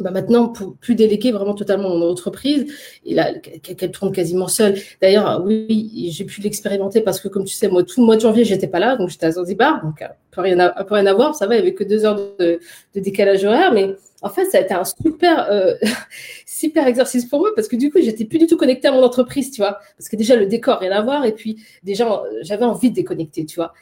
bah 0.00 0.10
maintenant, 0.10 0.48
pour 0.48 0.76
plus 0.76 0.94
déléguer 0.94 1.32
vraiment 1.32 1.54
totalement 1.54 1.90
mon 1.90 2.10
entreprise, 2.10 2.66
et 3.04 3.14
là, 3.14 3.32
qu'elle 3.34 3.90
tourne 3.90 4.12
quasiment 4.12 4.48
seule. 4.48 4.76
D'ailleurs, 5.00 5.42
oui, 5.44 6.10
j'ai 6.10 6.24
pu 6.24 6.40
l'expérimenter 6.40 7.00
parce 7.00 7.20
que, 7.20 7.28
comme 7.28 7.44
tu 7.44 7.54
sais, 7.54 7.68
moi, 7.68 7.84
tout 7.84 8.00
le 8.00 8.06
mois 8.06 8.16
de 8.16 8.20
janvier, 8.20 8.44
j'étais 8.44 8.66
pas 8.66 8.80
là, 8.80 8.96
donc 8.96 9.08
j'étais 9.08 9.26
à 9.26 9.32
Zanzibar, 9.32 9.84
donc 9.84 10.02
peu 10.30 10.40
rien 10.40 10.58
à, 10.58 10.84
rien 10.90 11.06
à 11.06 11.14
voir, 11.14 11.34
ça 11.34 11.46
va, 11.46 11.54
il 11.54 11.58
n'y 11.58 11.62
avait 11.62 11.74
que 11.74 11.84
deux 11.84 12.04
heures 12.04 12.16
de, 12.16 12.58
de, 12.94 13.00
décalage 13.00 13.44
horaire, 13.44 13.72
mais 13.72 13.94
en 14.22 14.28
fait, 14.28 14.46
ça 14.46 14.58
a 14.58 14.60
été 14.62 14.74
un 14.74 14.84
super, 14.84 15.50
euh, 15.50 15.74
super 16.46 16.86
exercice 16.86 17.26
pour 17.26 17.40
moi 17.40 17.50
parce 17.54 17.68
que 17.68 17.76
du 17.76 17.90
coup, 17.90 17.98
j'étais 18.00 18.24
plus 18.24 18.38
du 18.38 18.46
tout 18.46 18.56
connectée 18.56 18.88
à 18.88 18.92
mon 18.92 19.02
entreprise, 19.02 19.50
tu 19.50 19.60
vois, 19.60 19.78
parce 19.96 20.08
que 20.08 20.16
déjà, 20.16 20.34
le 20.36 20.46
décor, 20.46 20.78
rien 20.80 20.92
à 20.92 21.02
voir, 21.02 21.24
et 21.24 21.32
puis 21.32 21.62
déjà, 21.82 22.22
j'avais 22.42 22.64
envie 22.64 22.90
de 22.90 22.96
déconnecter, 22.96 23.46
tu 23.46 23.56
vois. 23.56 23.72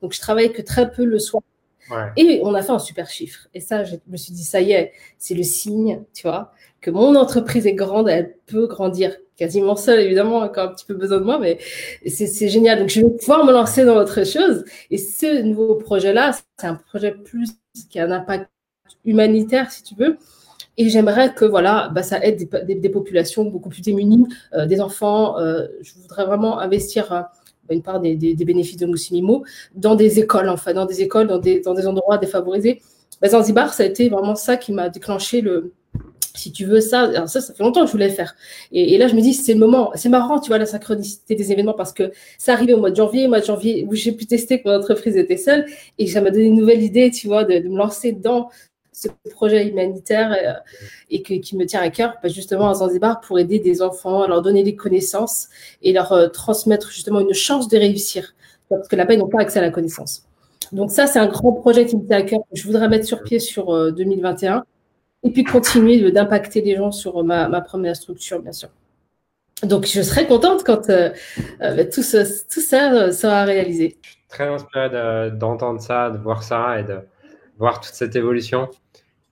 Donc, 0.00 0.12
je 0.12 0.20
travaillais 0.20 0.50
que 0.50 0.62
très 0.62 0.90
peu 0.90 1.04
le 1.04 1.18
soir 1.18 1.42
et 2.16 2.40
on 2.42 2.54
a 2.54 2.62
fait 2.62 2.72
un 2.72 2.78
super 2.78 3.08
chiffre. 3.08 3.48
Et 3.54 3.60
ça, 3.60 3.84
je 3.84 3.96
me 4.08 4.16
suis 4.16 4.32
dit, 4.32 4.44
ça 4.44 4.60
y 4.60 4.72
est, 4.72 4.92
c'est 5.18 5.34
le 5.34 5.42
signe, 5.42 6.02
tu 6.14 6.22
vois, 6.22 6.52
que 6.80 6.90
mon 6.90 7.14
entreprise 7.16 7.66
est 7.66 7.74
grande, 7.74 8.08
elle 8.08 8.36
peut 8.46 8.66
grandir 8.66 9.16
quasiment 9.36 9.76
seule, 9.76 10.00
évidemment, 10.00 10.38
encore 10.38 10.70
un 10.70 10.74
petit 10.74 10.84
peu 10.84 10.94
besoin 10.94 11.18
de 11.18 11.24
moi, 11.24 11.38
mais 11.38 11.58
c'est 12.06 12.48
génial. 12.48 12.80
Donc, 12.80 12.88
je 12.88 13.00
vais 13.00 13.10
pouvoir 13.10 13.44
me 13.44 13.52
lancer 13.52 13.84
dans 13.84 13.96
autre 13.96 14.24
chose. 14.24 14.64
Et 14.90 14.98
ce 14.98 15.42
nouveau 15.42 15.76
projet-là, 15.76 16.32
c'est 16.58 16.66
un 16.66 16.74
projet 16.74 17.12
plus 17.12 17.52
qui 17.88 18.00
a 18.00 18.04
un 18.04 18.10
impact 18.10 18.50
humanitaire, 19.04 19.70
si 19.70 19.82
tu 19.82 19.94
veux. 19.94 20.18
Et 20.76 20.88
j'aimerais 20.90 21.34
que 21.34 21.44
voilà, 21.44 21.90
bah, 21.92 22.04
ça 22.04 22.24
aide 22.24 22.48
des, 22.66 22.88
populations 22.88 23.44
beaucoup 23.44 23.68
plus 23.68 23.82
démunies, 23.82 24.26
euh, 24.54 24.66
des 24.66 24.80
enfants. 24.80 25.38
Euh, 25.38 25.66
je 25.82 25.92
voudrais 25.94 26.24
vraiment 26.24 26.60
investir 26.60 27.12
euh, 27.12 27.22
une 27.74 27.82
part 27.82 28.00
des, 28.00 28.16
bénéfices 28.16 28.76
de 28.76 28.86
Moussimimo 28.86 29.44
dans 29.74 29.94
des 29.94 30.18
écoles, 30.18 30.48
enfin, 30.48 30.72
dans 30.74 30.86
des 30.86 31.02
écoles, 31.02 31.26
dans 31.26 31.38
des, 31.38 31.62
endroits 31.86 32.18
défavorisés. 32.18 32.80
Bah, 33.20 33.28
Zanzibar, 33.28 33.74
ça 33.74 33.82
a 33.82 33.86
été 33.86 34.08
vraiment 34.08 34.36
ça 34.36 34.56
qui 34.56 34.72
m'a 34.72 34.88
déclenché 34.88 35.40
le, 35.40 35.72
si 36.38 36.52
tu 36.52 36.64
veux 36.64 36.80
ça, 36.80 37.26
ça, 37.26 37.40
ça 37.40 37.52
fait 37.52 37.62
longtemps 37.62 37.80
que 37.82 37.88
je 37.88 37.92
voulais 37.92 38.08
faire. 38.10 38.34
Et, 38.72 38.96
là, 38.96 39.08
je 39.08 39.14
me 39.14 39.20
dis, 39.20 39.34
c'est 39.34 39.54
le 39.54 39.58
moment. 39.58 39.90
C'est 39.94 40.08
marrant, 40.08 40.40
tu 40.40 40.48
vois, 40.48 40.58
la 40.58 40.66
synchronicité 40.66 41.34
des 41.34 41.52
événements 41.52 41.74
parce 41.74 41.92
que 41.92 42.12
ça 42.38 42.52
arrivait 42.52 42.74
au 42.74 42.78
mois 42.78 42.90
de 42.90 42.96
janvier, 42.96 43.26
mois 43.28 43.40
de 43.40 43.44
janvier 43.44 43.86
où 43.88 43.94
j'ai 43.94 44.12
pu 44.12 44.26
tester 44.26 44.62
que 44.62 44.68
mon 44.68 44.76
entreprise 44.76 45.16
était 45.16 45.36
seule 45.36 45.66
et 45.98 46.06
ça 46.06 46.20
m'a 46.20 46.30
donné 46.30 46.44
une 46.44 46.56
nouvelle 46.56 46.82
idée, 46.82 47.10
tu 47.10 47.26
vois, 47.26 47.44
de, 47.44 47.58
de 47.58 47.68
me 47.68 47.76
lancer 47.76 48.12
dans 48.12 48.50
ce 48.98 49.08
projet 49.30 49.68
humanitaire 49.68 50.32
euh, 50.32 50.52
et 51.10 51.22
qui 51.22 51.56
me 51.56 51.64
tient 51.66 51.80
à 51.80 51.90
cœur, 51.90 52.14
bah, 52.22 52.28
justement 52.28 52.68
à 52.68 52.74
Zanzibar, 52.74 53.20
pour 53.20 53.38
aider 53.38 53.58
des 53.58 53.80
enfants, 53.82 54.26
leur 54.26 54.42
donner 54.42 54.62
des 54.62 54.74
connaissances 54.74 55.48
et 55.82 55.92
leur 55.92 56.12
euh, 56.12 56.28
transmettre 56.28 56.90
justement 56.90 57.20
une 57.20 57.34
chance 57.34 57.68
de 57.68 57.78
réussir. 57.78 58.34
Parce 58.68 58.88
que 58.88 58.96
là-bas, 58.96 59.14
ils 59.14 59.18
n'ont 59.18 59.28
pas 59.28 59.40
accès 59.40 59.58
à 59.60 59.62
la 59.62 59.70
connaissance. 59.70 60.24
Donc 60.72 60.90
ça, 60.90 61.06
c'est 61.06 61.18
un 61.18 61.28
grand 61.28 61.52
projet 61.52 61.86
qui 61.86 61.96
me 61.96 62.06
tient 62.06 62.18
à 62.18 62.22
cœur, 62.22 62.40
que 62.40 62.58
je 62.58 62.66
voudrais 62.66 62.88
mettre 62.88 63.06
sur 63.06 63.22
pied 63.22 63.38
sur 63.38 63.92
2021 63.92 64.56
euh, 64.56 64.60
et 65.22 65.30
puis 65.30 65.44
continuer 65.44 66.10
d'impacter 66.10 66.60
les 66.60 66.76
gens 66.76 66.92
sur 66.92 67.24
ma, 67.24 67.60
première 67.60 67.96
structure, 67.96 68.40
bien 68.42 68.52
sûr. 68.52 68.68
Donc, 69.62 69.86
je 69.86 70.02
serai 70.02 70.26
contente 70.26 70.62
quand 70.64 70.88
bah, 70.88 71.84
tout, 71.86 72.02
ça 72.02 72.24
sera 72.24 73.44
réalisé. 73.44 73.96
Très 74.28 74.46
inspirée 74.46 74.90
d'entendre 75.32 75.80
ça, 75.80 76.10
de 76.10 76.18
voir 76.18 76.42
ça 76.42 76.78
et 76.78 76.84
de 76.84 76.98
voir 77.58 77.80
toute 77.80 77.94
cette 77.94 78.16
évolution. 78.16 78.68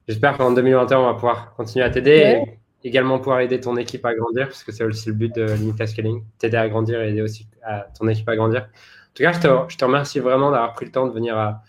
J'espère 0.09 0.37
qu'en 0.37 0.53
2021, 0.53 0.99
on 0.99 1.07
va 1.07 1.15
pouvoir 1.15 1.55
continuer 1.55 1.85
à 1.85 1.91
t'aider 1.91 2.43
et 2.83 2.89
également 2.89 3.19
pouvoir 3.19 3.41
aider 3.41 3.59
ton 3.59 3.77
équipe 3.77 4.05
à 4.05 4.15
grandir, 4.15 4.47
parce 4.47 4.63
que 4.63 4.73
c'est 4.73 4.85
aussi 4.85 5.09
le 5.09 5.15
but 5.15 5.35
de 5.35 5.45
Limitless 5.45 5.91
Scaling, 5.91 6.23
t'aider 6.39 6.57
à 6.57 6.69
grandir 6.69 7.01
et 7.01 7.11
aider 7.11 7.23
aussi 7.23 7.49
à 7.65 7.87
ton 7.99 8.07
équipe 8.09 8.29
à 8.29 8.37
grandir. 8.37 8.63
En 8.63 9.15
tout 9.15 9.23
cas, 9.23 9.33
je 9.33 9.41
te, 9.41 9.49
je 9.69 9.77
te 9.77 9.85
remercie 9.85 10.21
vraiment 10.21 10.51
d'avoir 10.51 10.75
pris 10.75 10.85
le 10.85 10.93
temps 10.93 11.07
de 11.07 11.13
venir, 11.13 11.37
à, 11.37 11.63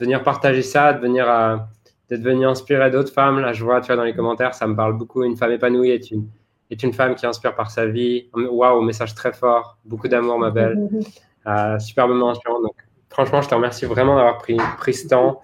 venir 0.00 0.22
partager 0.22 0.62
ça, 0.62 0.92
de 0.92 1.00
venir 1.00 1.28
à, 1.28 1.68
d'être 2.08 2.22
venu 2.22 2.46
inspirer 2.46 2.90
d'autres 2.90 3.12
femmes. 3.12 3.40
Là, 3.40 3.52
je 3.52 3.64
vois, 3.64 3.80
tu 3.80 3.88
vois, 3.88 3.96
dans 3.96 4.04
les 4.04 4.14
commentaires, 4.14 4.54
ça 4.54 4.66
me 4.66 4.74
parle 4.74 4.96
beaucoup. 4.96 5.22
Une 5.22 5.36
femme 5.36 5.52
épanouie 5.52 5.90
est 5.90 6.10
une, 6.10 6.28
est 6.70 6.82
une 6.82 6.92
femme 6.92 7.14
qui 7.14 7.26
inspire 7.26 7.54
par 7.54 7.70
sa 7.70 7.86
vie. 7.86 8.28
Waouh, 8.34 8.82
message 8.82 9.14
très 9.14 9.32
fort. 9.32 9.78
Beaucoup 9.84 10.08
d'amour, 10.08 10.38
ma 10.38 10.50
belle. 10.50 10.88
Euh, 11.46 11.78
superbement 11.78 12.30
inspirant. 12.30 12.58
Donc, 12.62 12.74
franchement, 13.14 13.40
je 13.40 13.48
te 13.48 13.54
remercie 13.54 13.86
vraiment 13.86 14.16
d'avoir 14.16 14.38
pris, 14.38 14.56
pris 14.78 14.92
ce 14.92 15.08
temps. 15.08 15.40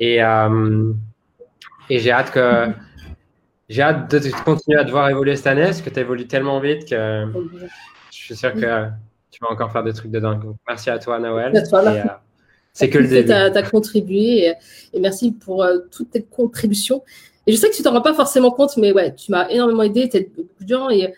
Et, 0.00 0.22
euh, 0.22 0.92
et 1.88 2.00
j'ai 2.00 2.10
hâte 2.10 2.32
que 2.32 2.66
j'ai 3.68 3.82
hâte 3.82 4.10
de 4.10 4.30
continuer 4.44 4.78
à 4.78 4.84
te 4.84 4.90
voir 4.90 5.08
évoluer 5.08 5.36
cette 5.36 5.46
année 5.46 5.64
parce 5.64 5.80
que 5.80 5.90
tu 5.90 6.00
évolues 6.00 6.26
tellement 6.26 6.60
vite 6.60 6.88
que 6.88 7.26
je 8.10 8.16
suis 8.16 8.36
sûr 8.36 8.52
que 8.52 8.88
tu 9.30 9.40
vas 9.40 9.50
encore 9.50 9.72
faire 9.72 9.84
des 9.84 9.92
trucs 9.92 10.10
de 10.10 10.20
dingue. 10.20 10.42
merci 10.68 10.90
à 10.90 10.98
toi, 10.98 11.18
Noël. 11.18 11.52
Et, 11.54 11.76
euh, 11.76 12.04
C'est 12.72 12.90
que 12.90 12.98
le 12.98 13.08
début. 13.08 13.28
Tu 13.28 13.32
as, 13.32 13.62
contribué 13.62 14.52
et, 14.92 15.00
merci 15.00 15.32
pour 15.32 15.62
euh, 15.62 15.78
toutes 15.90 16.10
tes 16.10 16.22
contributions. 16.22 17.02
Et 17.46 17.52
je 17.52 17.56
sais 17.56 17.70
que 17.70 17.76
tu 17.76 17.82
t'en 17.82 17.92
rends 17.92 18.02
pas 18.02 18.14
forcément 18.14 18.50
compte, 18.50 18.76
mais 18.76 18.92
ouais, 18.92 19.14
tu 19.14 19.30
m'as 19.30 19.48
énormément 19.48 19.82
aidé, 19.82 20.08
tu 20.08 20.30
beaucoup 20.36 20.64
de 20.64 20.68
gens 20.68 20.90
et, 20.90 21.14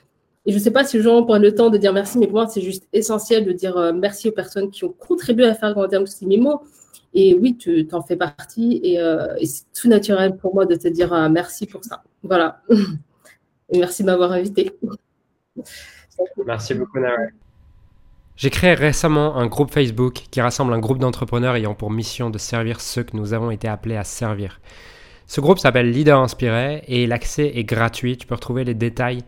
et 0.47 0.53
je 0.53 0.59
sais 0.59 0.71
pas 0.71 0.85
si 0.85 0.97
les 0.97 1.03
gens 1.03 1.23
prennent 1.25 1.43
le 1.43 1.55
temps 1.55 1.71
de 1.71 1.77
dire 1.77 1.93
merci, 1.93 2.19
mais 2.19 2.27
pour 2.27 2.37
moi, 2.37 2.47
c'est 2.47 2.63
juste 2.63 2.89
essentiel 2.93 3.45
de 3.45 3.53
dire 3.53 3.77
euh, 3.77 3.93
merci 3.93 4.29
aux 4.29 4.33
personnes 4.33 4.71
qui 4.71 4.85
ont 4.85 4.95
contribué 4.97 5.47
à 5.47 5.55
faire 5.55 5.75
grandir 5.75 6.03
mots. 6.39 6.63
Et 7.15 7.35
oui, 7.35 7.57
tu 7.57 7.87
t'en 7.87 8.03
fais 8.03 8.17
partie 8.17 8.81
et, 8.83 8.95
et 9.39 9.47
c'est 9.47 9.65
tout 9.73 9.89
naturel 9.89 10.37
pour 10.37 10.55
moi 10.55 10.67
de 10.67 10.75
te 10.75 10.87
dire 10.87 11.31
merci 11.31 11.67
pour 11.67 11.83
ça. 11.83 12.03
Voilà. 12.23 12.61
Et 13.73 13.79
merci 13.79 14.03
de 14.03 14.07
m'avoir 14.07 14.33
invité. 14.33 14.73
Merci 16.47 16.75
beaucoup, 16.75 17.01
Nara. 17.01 17.17
J'ai 18.37 18.51
créé 18.51 18.75
récemment 18.75 19.37
un 19.37 19.47
groupe 19.47 19.71
Facebook 19.71 20.25
qui 20.31 20.41
rassemble 20.41 20.73
un 20.75 20.79
groupe 20.79 20.99
d'entrepreneurs 20.99 21.57
ayant 21.57 21.75
pour 21.75 21.91
mission 21.91 22.29
de 22.29 22.39
servir 22.39 22.81
ceux 22.81 23.03
que 23.03 23.17
nous 23.17 23.33
avons 23.33 23.51
été 23.51 23.67
appelés 23.67 23.97
à 23.97 24.05
servir. 24.05 24.61
Ce 25.27 25.41
groupe 25.41 25.59
s'appelle 25.59 25.91
Leader 25.91 26.21
Inspiré 26.21 26.85
et 26.87 27.07
l'accès 27.07 27.53
est 27.55 27.65
gratuit. 27.65 28.19
Tu 28.19 28.27
peux 28.27 28.35
retrouver 28.35 28.65
les 28.65 28.75
détails 28.75 29.23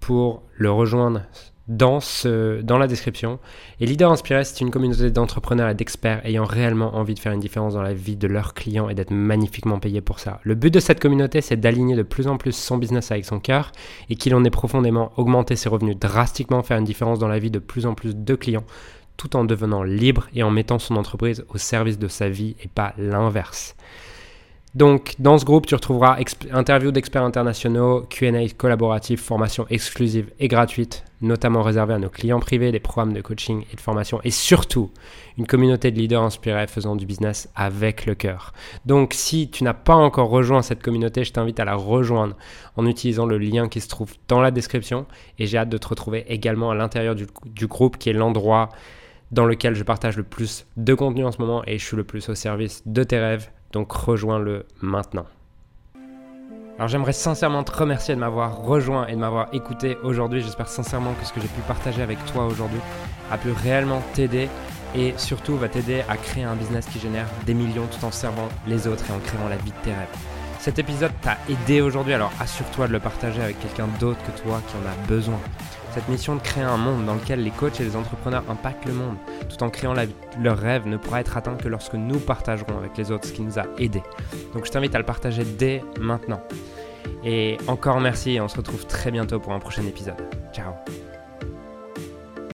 pour 0.00 0.42
le 0.56 0.70
rejoindre 0.70 1.22
dans, 1.68 2.00
ce, 2.00 2.60
dans 2.62 2.78
la 2.78 2.86
description. 2.86 3.38
Et 3.80 3.86
Leader 3.86 4.10
Inspiré, 4.10 4.44
c'est 4.44 4.60
une 4.60 4.70
communauté 4.70 5.10
d'entrepreneurs 5.10 5.68
et 5.68 5.74
d'experts 5.74 6.24
ayant 6.24 6.44
réellement 6.44 6.94
envie 6.96 7.14
de 7.14 7.18
faire 7.18 7.32
une 7.32 7.40
différence 7.40 7.74
dans 7.74 7.82
la 7.82 7.92
vie 7.92 8.16
de 8.16 8.28
leurs 8.28 8.54
clients 8.54 8.88
et 8.88 8.94
d'être 8.94 9.10
magnifiquement 9.10 9.80
payés 9.80 10.00
pour 10.00 10.20
ça. 10.20 10.40
Le 10.44 10.54
but 10.54 10.72
de 10.72 10.80
cette 10.80 11.00
communauté, 11.00 11.40
c'est 11.40 11.56
d'aligner 11.56 11.96
de 11.96 12.02
plus 12.02 12.28
en 12.28 12.36
plus 12.36 12.52
son 12.52 12.78
business 12.78 13.10
avec 13.10 13.24
son 13.24 13.40
cœur 13.40 13.72
et 14.08 14.14
qu'il 14.14 14.34
en 14.34 14.44
ait 14.44 14.50
profondément 14.50 15.12
augmenté 15.16 15.56
ses 15.56 15.68
revenus 15.68 15.98
drastiquement, 15.98 16.62
faire 16.62 16.78
une 16.78 16.84
différence 16.84 17.18
dans 17.18 17.28
la 17.28 17.38
vie 17.38 17.50
de 17.50 17.58
plus 17.58 17.86
en 17.86 17.94
plus 17.94 18.14
de 18.14 18.34
clients 18.34 18.64
tout 19.16 19.34
en 19.34 19.44
devenant 19.44 19.82
libre 19.82 20.28
et 20.34 20.42
en 20.42 20.50
mettant 20.50 20.78
son 20.78 20.96
entreprise 20.96 21.44
au 21.48 21.58
service 21.58 21.98
de 21.98 22.06
sa 22.06 22.28
vie 22.28 22.54
et 22.62 22.68
pas 22.68 22.92
l'inverse. 22.98 23.74
Donc, 24.76 25.14
dans 25.18 25.38
ce 25.38 25.46
groupe, 25.46 25.64
tu 25.64 25.74
retrouveras 25.74 26.18
interviews 26.52 26.90
d'experts 26.90 27.22
internationaux, 27.22 28.02
QA 28.10 28.46
collaboratifs, 28.58 29.22
formations 29.22 29.64
exclusives 29.70 30.30
et 30.38 30.48
gratuites, 30.48 31.02
notamment 31.22 31.62
réservées 31.62 31.94
à 31.94 31.98
nos 31.98 32.10
clients 32.10 32.40
privés, 32.40 32.72
des 32.72 32.78
programmes 32.78 33.14
de 33.14 33.22
coaching 33.22 33.64
et 33.72 33.76
de 33.76 33.80
formation, 33.80 34.20
et 34.22 34.30
surtout 34.30 34.90
une 35.38 35.46
communauté 35.46 35.90
de 35.90 35.96
leaders 35.96 36.22
inspirés 36.22 36.66
faisant 36.66 36.94
du 36.94 37.06
business 37.06 37.48
avec 37.56 38.04
le 38.04 38.14
cœur. 38.14 38.52
Donc, 38.84 39.14
si 39.14 39.48
tu 39.48 39.64
n'as 39.64 39.72
pas 39.72 39.94
encore 39.94 40.28
rejoint 40.28 40.60
cette 40.60 40.82
communauté, 40.82 41.24
je 41.24 41.32
t'invite 41.32 41.58
à 41.58 41.64
la 41.64 41.74
rejoindre 41.74 42.36
en 42.76 42.84
utilisant 42.84 43.24
le 43.24 43.38
lien 43.38 43.70
qui 43.70 43.80
se 43.80 43.88
trouve 43.88 44.12
dans 44.28 44.42
la 44.42 44.50
description. 44.50 45.06
Et 45.38 45.46
j'ai 45.46 45.56
hâte 45.56 45.70
de 45.70 45.78
te 45.78 45.88
retrouver 45.88 46.26
également 46.28 46.70
à 46.70 46.74
l'intérieur 46.74 47.14
du, 47.14 47.26
du 47.46 47.66
groupe 47.66 47.96
qui 47.96 48.10
est 48.10 48.12
l'endroit 48.12 48.68
dans 49.32 49.46
lequel 49.46 49.74
je 49.74 49.82
partage 49.84 50.18
le 50.18 50.22
plus 50.22 50.66
de 50.76 50.92
contenu 50.92 51.24
en 51.24 51.32
ce 51.32 51.38
moment 51.38 51.62
et 51.66 51.78
je 51.78 51.84
suis 51.84 51.96
le 51.96 52.04
plus 52.04 52.28
au 52.28 52.34
service 52.34 52.82
de 52.84 53.02
tes 53.04 53.18
rêves 53.18 53.48
donc 53.72 53.92
rejoins-le 53.92 54.66
maintenant. 54.80 55.26
Alors 56.76 56.88
j'aimerais 56.88 57.14
sincèrement 57.14 57.64
te 57.64 57.72
remercier 57.72 58.14
de 58.14 58.20
m'avoir 58.20 58.58
rejoint 58.58 59.06
et 59.06 59.12
de 59.12 59.18
m'avoir 59.18 59.48
écouté 59.54 59.96
aujourd'hui. 60.02 60.42
J'espère 60.42 60.68
sincèrement 60.68 61.14
que 61.14 61.24
ce 61.24 61.32
que 61.32 61.40
j'ai 61.40 61.48
pu 61.48 61.62
partager 61.62 62.02
avec 62.02 62.22
toi 62.26 62.44
aujourd'hui 62.46 62.80
a 63.30 63.38
pu 63.38 63.50
réellement 63.50 64.02
t'aider 64.12 64.48
et 64.94 65.14
surtout 65.16 65.56
va 65.56 65.68
t'aider 65.68 66.02
à 66.08 66.16
créer 66.16 66.44
un 66.44 66.54
business 66.54 66.86
qui 66.86 66.98
génère 66.98 67.26
des 67.46 67.54
millions 67.54 67.86
tout 67.86 68.04
en 68.04 68.10
servant 68.10 68.48
les 68.66 68.86
autres 68.86 69.04
et 69.08 69.12
en 69.14 69.18
créant 69.20 69.48
la 69.48 69.56
vie 69.56 69.70
de 69.70 69.84
tes 69.84 69.90
rêves. 69.90 70.16
Cet 70.58 70.78
épisode 70.78 71.12
t'a 71.22 71.38
aidé 71.48 71.80
aujourd'hui, 71.80 72.12
alors 72.12 72.32
assure-toi 72.40 72.88
de 72.88 72.92
le 72.92 73.00
partager 73.00 73.40
avec 73.40 73.58
quelqu'un 73.60 73.88
d'autre 73.98 74.18
que 74.24 74.42
toi 74.42 74.60
qui 74.66 74.74
en 74.76 74.80
a 74.80 75.06
besoin. 75.06 75.38
Cette 75.96 76.10
mission 76.10 76.36
de 76.36 76.42
créer 76.42 76.62
un 76.62 76.76
monde 76.76 77.06
dans 77.06 77.14
lequel 77.14 77.42
les 77.42 77.50
coachs 77.50 77.80
et 77.80 77.84
les 77.84 77.96
entrepreneurs 77.96 78.44
impactent 78.50 78.84
le 78.84 78.92
monde 78.92 79.16
tout 79.48 79.62
en 79.62 79.70
créant 79.70 79.94
leur 80.38 80.58
rêve 80.58 80.86
ne 80.86 80.98
pourra 80.98 81.22
être 81.22 81.38
atteint 81.38 81.54
que 81.54 81.68
lorsque 81.68 81.94
nous 81.94 82.18
partagerons 82.18 82.76
avec 82.76 82.98
les 82.98 83.10
autres 83.10 83.26
ce 83.26 83.32
qui 83.32 83.40
nous 83.40 83.58
a 83.58 83.64
aidés. 83.78 84.02
Donc 84.52 84.66
je 84.66 84.70
t'invite 84.70 84.94
à 84.94 84.98
le 84.98 85.06
partager 85.06 85.42
dès 85.42 85.82
maintenant. 85.98 86.42
Et 87.24 87.56
encore 87.66 87.98
merci 88.00 88.32
et 88.32 88.42
on 88.42 88.48
se 88.48 88.58
retrouve 88.58 88.84
très 88.84 89.10
bientôt 89.10 89.40
pour 89.40 89.54
un 89.54 89.58
prochain 89.58 89.86
épisode. 89.86 90.22
Ciao 90.52 90.74